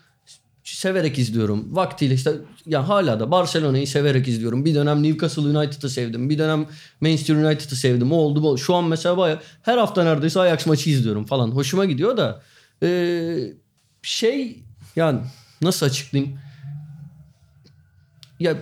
[0.65, 1.77] severek izliyorum.
[1.77, 2.33] Vaktiyle işte
[2.67, 4.65] ya hala da Barcelona'yı severek izliyorum.
[4.65, 6.31] Bir dönem Newcastle United'ı sevdim.
[6.31, 6.67] Bir dönem
[7.01, 8.13] Manchester United'ı sevdim.
[8.13, 8.59] O oldu bu.
[8.59, 11.51] Şu an mesela baya her hafta neredeyse Ajax maçı izliyorum falan.
[11.51, 12.43] Hoşuma gidiyor da
[12.83, 13.53] ee,
[14.03, 14.63] şey
[14.99, 15.20] yani
[15.62, 16.38] nasıl açıklayayım?
[18.40, 18.57] Ya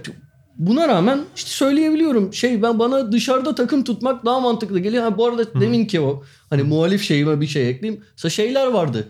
[0.59, 2.35] buna rağmen işte söyleyebiliyorum.
[2.35, 5.03] Şey ben bana dışarıda takım tutmak daha mantıklı geliyor.
[5.05, 8.05] Ha, bu arada demin ki o hani muhalif şeyime bir şey ekleyeyim.
[8.13, 9.09] Mesela şeyler vardı.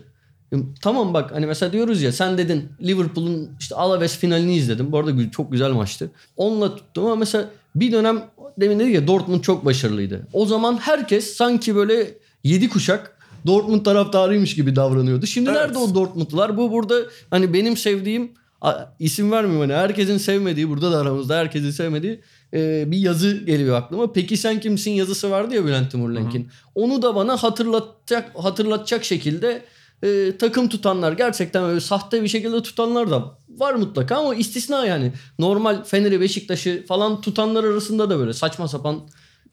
[0.81, 4.91] Tamam bak hani mesela diyoruz ya sen dedin Liverpool'un işte Alaves finalini izledim.
[4.91, 6.11] Bu arada çok güzel maçtı.
[6.37, 8.23] Onunla tuttum ama mesela bir dönem
[8.57, 10.27] demin dedik ya Dortmund çok başarılıydı.
[10.33, 13.16] O zaman herkes sanki böyle yedi kuşak
[13.47, 15.25] Dortmund taraftarıymış gibi davranıyordu.
[15.27, 15.61] Şimdi Evet.
[15.61, 16.57] nerede o Dortmundlular?
[16.57, 16.95] Bu burada
[17.29, 18.31] hani benim sevdiğim
[18.99, 22.21] isim vermeyeyim hani herkesin sevmediği burada da aramızda herkesin sevmediği
[22.53, 24.13] e, bir yazı geliyor aklıma.
[24.13, 26.47] Peki sen kimsin yazısı vardı ya Bülent Timurlenk'in.
[26.75, 29.65] Onu da bana hatırlatacak hatırlatacak şekilde
[30.03, 35.11] e, takım tutanlar gerçekten öyle sahte bir şekilde tutanlar da var mutlaka ama istisna yani.
[35.39, 39.01] Normal Fener'i Beşiktaş'ı falan tutanlar arasında da böyle saçma sapan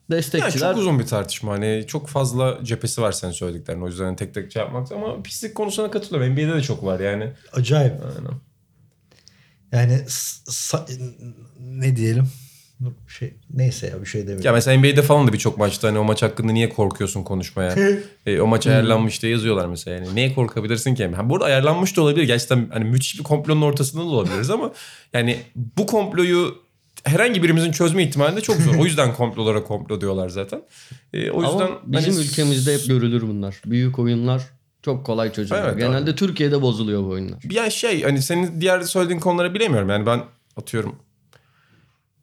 [0.09, 0.69] Yani destekçiler.
[0.69, 1.51] çok uzun bir tartışma.
[1.51, 3.81] Hani çok fazla cephesi var senin söylediklerin.
[3.81, 4.91] O yüzden hani tek tek şey yapmak.
[4.91, 6.33] Ama pislik konusuna katılıyorum.
[6.33, 7.31] NBA'de de çok var yani.
[7.53, 7.93] Acayip.
[7.93, 8.39] Aynen.
[9.71, 10.05] Yani
[11.59, 12.27] ne diyelim?
[13.07, 14.45] Şey neyse ya bir şey demiyorum.
[14.45, 17.75] Ya mesela NBA'de falan da birçok maçta hani o maç hakkında niye korkuyorsun konuşmaya?
[18.25, 20.15] e, o maç ayarlanmış diye yazıyorlar mesela yani.
[20.15, 21.07] Neye korkabilirsin ki?
[21.07, 22.23] Ha, burada ayarlanmış da olabilir.
[22.23, 24.71] Gerçekten hani müthiş bir komplonun ortasında da olabiliriz ama
[25.13, 26.64] yani bu komployu
[27.05, 28.75] herhangi birimizin çözme ihtimali de çok zor.
[28.79, 30.61] o yüzden komplolara komplo diyorlar zaten.
[31.13, 33.61] E, o yüzden Ama bizim hani- ülkemizde hep görülür bunlar.
[33.65, 34.41] Büyük oyunlar
[34.81, 35.67] çok kolay çözülüyor.
[35.67, 37.39] Evet, Genelde Türkiye'de bozuluyor bu oyunlar.
[37.51, 39.89] Ya şey hani senin diğer söylediğin konuları bilemiyorum.
[39.89, 40.23] Yani ben
[40.57, 40.95] atıyorum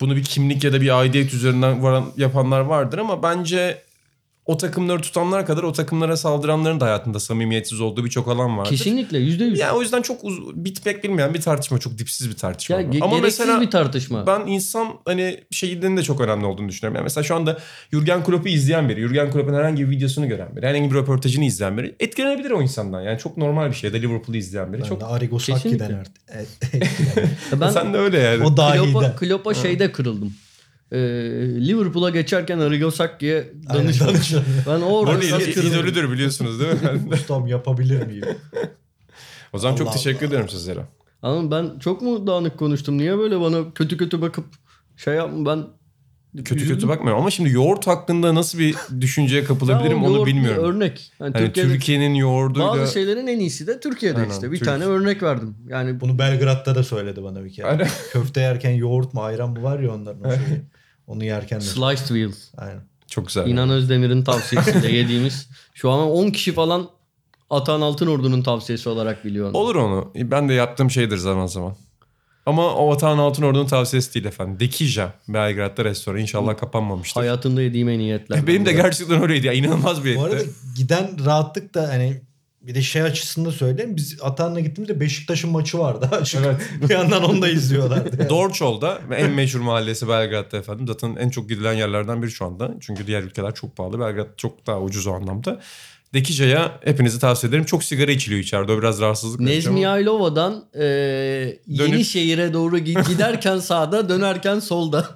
[0.00, 3.82] bunu bir kimlik ya da bir aidiyet üzerinden varan, yapanlar vardır ama bence
[4.46, 8.70] o takımları tutanlar kadar o takımlara saldıranların da hayatında samimiyetsiz olduğu birçok alan vardır.
[8.70, 9.58] Kesinlikle yüzde yüz.
[9.58, 11.78] Yani o yüzden çok uz- bitmek bilmeyen bir tartışma.
[11.78, 12.76] Çok dipsiz bir tartışma.
[12.76, 14.26] Ya ge- ama gereksiz mesela bir tartışma.
[14.26, 16.96] ben insan hani şeyinin de çok önemli olduğunu düşünüyorum.
[16.96, 17.58] Yani mesela şu anda
[17.92, 21.78] Jurgen Klopp'u izleyen biri, Jurgen Klopp'un herhangi bir videosunu gören biri, herhangi bir röportajını izleyen
[21.78, 23.02] biri etkilenebilir o insandan.
[23.02, 23.90] Yani çok normal bir şey.
[23.90, 24.82] Ya da Liverpool'u izleyen biri.
[24.82, 25.38] Ben çok de Arrigo.
[25.38, 25.72] Sacchi'den
[26.32, 27.30] etkilendim.
[27.52, 28.44] Ya ben Sen de öyle yani.
[28.44, 28.92] o dahilde.
[28.92, 30.34] Klopp'a, Klopp'a şeyde kırıldım.
[30.92, 30.98] Ee,
[31.68, 34.20] Liverpool'a geçerken Aynen, danışmadım.
[34.66, 37.02] Ben Bu orada idolüdür biliyorsunuz değil mi?
[37.12, 38.24] Ustam yapabilir miyim?
[39.52, 40.34] o zaman çok Allah teşekkür Allah.
[40.34, 40.80] ederim sizlere.
[41.22, 42.98] Ama ben çok mu dağınık konuştum?
[42.98, 44.44] Niye böyle bana kötü kötü bakıp
[44.96, 45.64] şey yapma ben
[46.36, 46.74] Kötü Üzüldüm.
[46.74, 50.64] kötü bakmıyorum ama şimdi yoğurt hakkında nasıl bir düşünceye kapılabilirim Ya o onu bilmiyorum.
[50.64, 51.12] Örnek.
[51.20, 52.68] Yani Hani Türkiye'de Türkiye'nin yoğurduyla...
[52.68, 54.52] bazı şeylerin en iyisi de Türkiye'de Aynen, işte.
[54.52, 55.54] Bir Türk- tane örnek verdim.
[55.68, 57.66] Yani Bunu Belgrad'da da söyledi bana bir kere.
[57.66, 57.88] Aynen.
[58.12, 60.60] Köfte yerken yoğurt mu ayran mı var ya onların o şeyi.
[61.06, 61.64] Onu yerken de.
[61.64, 62.38] Sliced Wheels.
[62.58, 62.82] Aynen.
[63.06, 63.46] Çok güzel.
[63.46, 65.48] İnan Özdemir'in tavsiyesiyle yediğimiz.
[65.74, 66.88] Şu an 10 kişi falan
[67.50, 69.56] Atan Altınordu'nun tavsiyesi olarak biliyor onu.
[69.56, 70.12] Olur onu.
[70.16, 71.74] Ben de yaptığım şeydir zaman zaman.
[72.46, 74.60] Ama o Vatan Altın Ordu'nun tavsiyesi değil efendim.
[74.60, 76.18] Dekija Belgrad'da restoran.
[76.20, 77.20] İnşallah kapanmamıştır.
[77.20, 78.46] Hayatında yediğim en iyi etler.
[78.46, 79.52] Benim de gerçekten öyleydi ya.
[79.52, 80.50] İnanılmaz bir Bu arada etti.
[80.76, 82.22] giden rahatlık da hani
[82.66, 83.96] bir de şey açısından söyleyeyim.
[83.96, 86.08] Biz Atan'la gittiğimizde Beşiktaş'ın maçı vardı.
[86.20, 86.40] Açık.
[86.82, 88.16] bir yandan onu da izliyorlardı.
[88.18, 88.28] Yani.
[88.30, 90.86] Dorçol'da en meşhur mahallesi Belgrad'da efendim.
[90.88, 92.74] Zaten en çok gidilen yerlerden biri şu anda.
[92.80, 94.00] Çünkü diğer ülkeler çok pahalı.
[94.00, 95.60] Belgrad çok daha ucuz o anlamda.
[96.14, 97.64] Dekija'ya hepinizi tavsiye ederim.
[97.64, 98.72] Çok sigara içiliyor içeride.
[98.72, 100.84] O biraz rahatsızlık Nezmi Yaylova'dan e,
[101.66, 105.06] Yenişehir'e doğru gi- giderken sağda dönerken solda.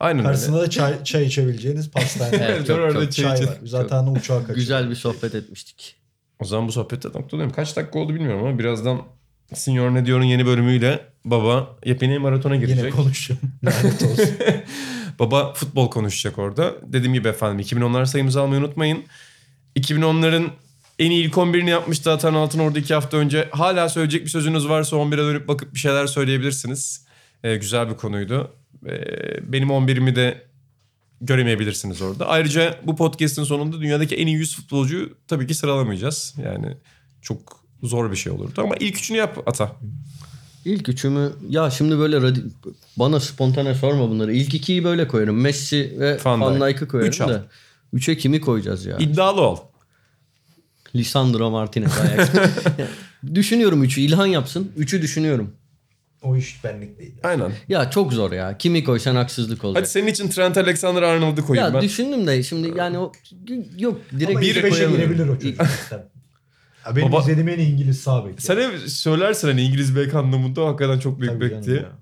[0.00, 0.28] Aynen öyle.
[0.28, 2.36] Karşısında da çay, çay içebileceğiniz pastane.
[2.36, 3.48] Evet, çok, orada çok çay çay içelim.
[3.50, 3.58] var.
[3.64, 4.54] Biz Atan'la uçağa kaçırdık.
[4.56, 5.97] Güzel bir sohbet etmiştik.
[6.40, 7.54] O zaman bu sohbette noktalayalım.
[7.54, 9.02] Kaç dakika oldu bilmiyorum ama birazdan
[9.54, 12.78] Senior Ne Diyor'un yeni bölümüyle baba yepyeni maratona girecek.
[12.78, 13.40] Yine konuşacağım.
[13.64, 14.28] Lanet olsun.
[15.18, 16.74] Baba futbol konuşacak orada.
[16.82, 19.04] Dediğim gibi efendim 2010'lar sayımızı almayı unutmayın.
[19.76, 20.46] 2010'ların
[20.98, 23.48] en iyi ilk 11'ini yapmıştı Atan Altın orada iki hafta önce.
[23.50, 27.06] Hala söyleyecek bir sözünüz varsa 11'e dönüp bakıp bir şeyler söyleyebilirsiniz.
[27.44, 28.52] Ee, güzel bir konuydu.
[28.86, 28.92] Ee,
[29.52, 30.47] benim 11'imi de
[31.20, 32.26] göremeyebilirsiniz orada.
[32.26, 36.34] Ayrıca bu podcast'in sonunda dünyadaki en iyi 100 futbolcuyu tabii ki sıralamayacağız.
[36.44, 36.76] Yani
[37.22, 39.72] çok zor bir şey olurdu ama ilk üçünü yap Ata.
[40.64, 42.50] İlk üçümü ya şimdi böyle radi-
[42.96, 44.32] bana spontane sorma bunları.
[44.32, 45.40] İlk ikiyi böyle koyarım.
[45.40, 46.68] Messi ve Van Van, Dijk.
[46.68, 47.28] Dijk'ı koyarım Üç al.
[47.28, 47.44] da.
[47.92, 48.96] Üçe kimi koyacağız ya?
[48.98, 49.58] İddialı ol.
[50.94, 52.28] Lisandro Martinez Ajax.
[53.34, 54.00] düşünüyorum üçü.
[54.00, 54.72] İlhan yapsın.
[54.76, 55.54] Üçü düşünüyorum.
[56.22, 57.14] O iş benlik değil.
[57.22, 57.52] Aynen.
[57.68, 58.58] Ya çok zor ya.
[58.58, 59.82] Kimi koysan haksızlık olacak.
[59.82, 61.82] Hadi senin için Trent Alexander-Arnold'u koyayım ya ben.
[61.88, 63.12] düşündüm de şimdi yani o
[63.78, 65.60] yok direkt Ama bir ilk beşe girebilir o çocuk.
[66.86, 68.42] Ya benim Baba- izlediğim en İngiliz sağ bek.
[68.42, 71.76] Sen hep söylersin hani İngiliz bek anlamında o hakikaten çok büyük Tabii bek diye.
[71.76, 71.92] ya.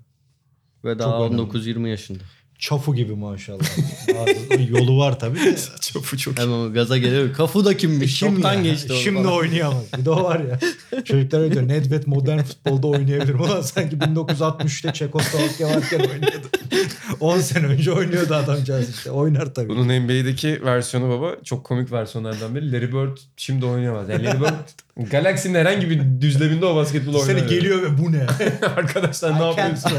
[0.85, 1.41] Ve daha Çok önemli.
[1.41, 2.23] 19-20 yaşında.
[2.59, 3.63] Çafu gibi maşallah.
[4.07, 5.55] Bazı yolu var tabii de.
[5.81, 6.39] Çapı çok.
[6.39, 7.33] Hemen gaza geliyor.
[7.33, 8.19] Kafu da kimmiş?
[8.19, 8.61] Kim Çoktan ya?
[8.61, 9.33] geçti onu Şimdi falan.
[9.37, 9.83] oynayamaz.
[9.97, 10.59] Bir de o var ya.
[11.03, 11.67] Çocuklar öyle diyor.
[11.67, 13.33] Nedved modern futbolda oynayabilir.
[13.33, 16.47] Ulan sanki 1963'te Çekoslovakya varken oynuyordu.
[17.19, 19.11] 10 sene önce oynuyordu adamcağız işte.
[19.11, 19.69] Oynar tabii.
[19.69, 22.71] Bunun NBA'deki versiyonu baba çok komik versiyonlardan biri.
[22.71, 24.09] Larry Bird şimdi oynayamaz.
[24.09, 24.53] Yani Larry Bird
[25.11, 27.49] Galaxy'nin herhangi bir düzleminde o basketbol Seni oynamıyor.
[27.49, 28.25] geliyor ve bu ne?
[28.77, 29.91] Arkadaşlar ne I can't yapıyorsun?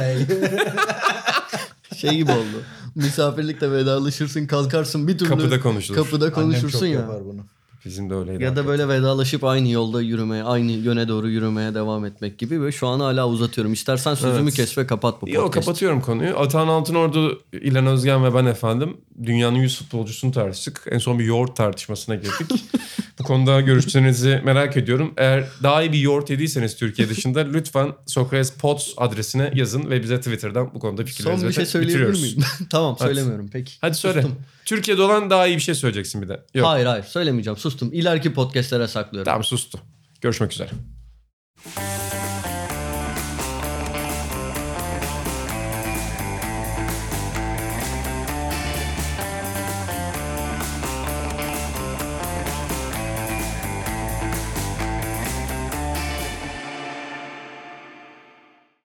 [1.97, 2.63] Şey gibi oldu.
[2.95, 5.99] Misafirlikte vedalaşırsın kalkarsın bir türlü Kapıda konuşulur.
[5.99, 7.01] kapıda Annem konuşursun çok ya.
[7.01, 7.41] yapar bunu.
[7.89, 8.43] Bizim de öyleydi.
[8.43, 12.73] Ya da böyle vedalaşıp aynı yolda yürümeye, aynı yöne doğru yürümeye devam etmek gibi ve
[12.73, 13.73] şu an hala uzatıyorum.
[13.73, 14.55] İstersen sözümü Evet.
[14.55, 15.37] kes ve kapat bu podcast.
[15.37, 16.39] Yok kapatıyorum konuyu.
[16.39, 20.87] Atahan Altınordu, İlhan Özgen ve ben efendim dünyanın 100 futbolcusunu tartıştık.
[20.91, 22.65] En son bir yoğurt tartışmasına girdik.
[23.19, 25.15] Bu konuda görüşlerinizi merak ediyorum.
[25.17, 30.17] Eğer daha iyi bir yoğurt yediyseniz Türkiye dışında lütfen Sokrates Pots adresine yazın ve bize
[30.17, 32.39] Twitter'dan bu konuda fikirlerinizi Son bir şey söyleyebilir miyim?
[32.71, 33.09] tamam Hadi.
[33.09, 33.73] söylemiyorum peki.
[33.81, 34.23] Hadi söyle.
[34.23, 34.39] Sustum.
[34.69, 36.47] Türkiye'de olan daha iyi bir şey söyleyeceksin bir de.
[36.55, 36.67] Yok.
[36.67, 37.93] Hayır hayır söylemeyeceğim sustum.
[37.93, 39.25] İleriki podcastlere saklıyorum.
[39.25, 39.81] Tamam sustu.
[40.21, 40.71] Görüşmek üzere.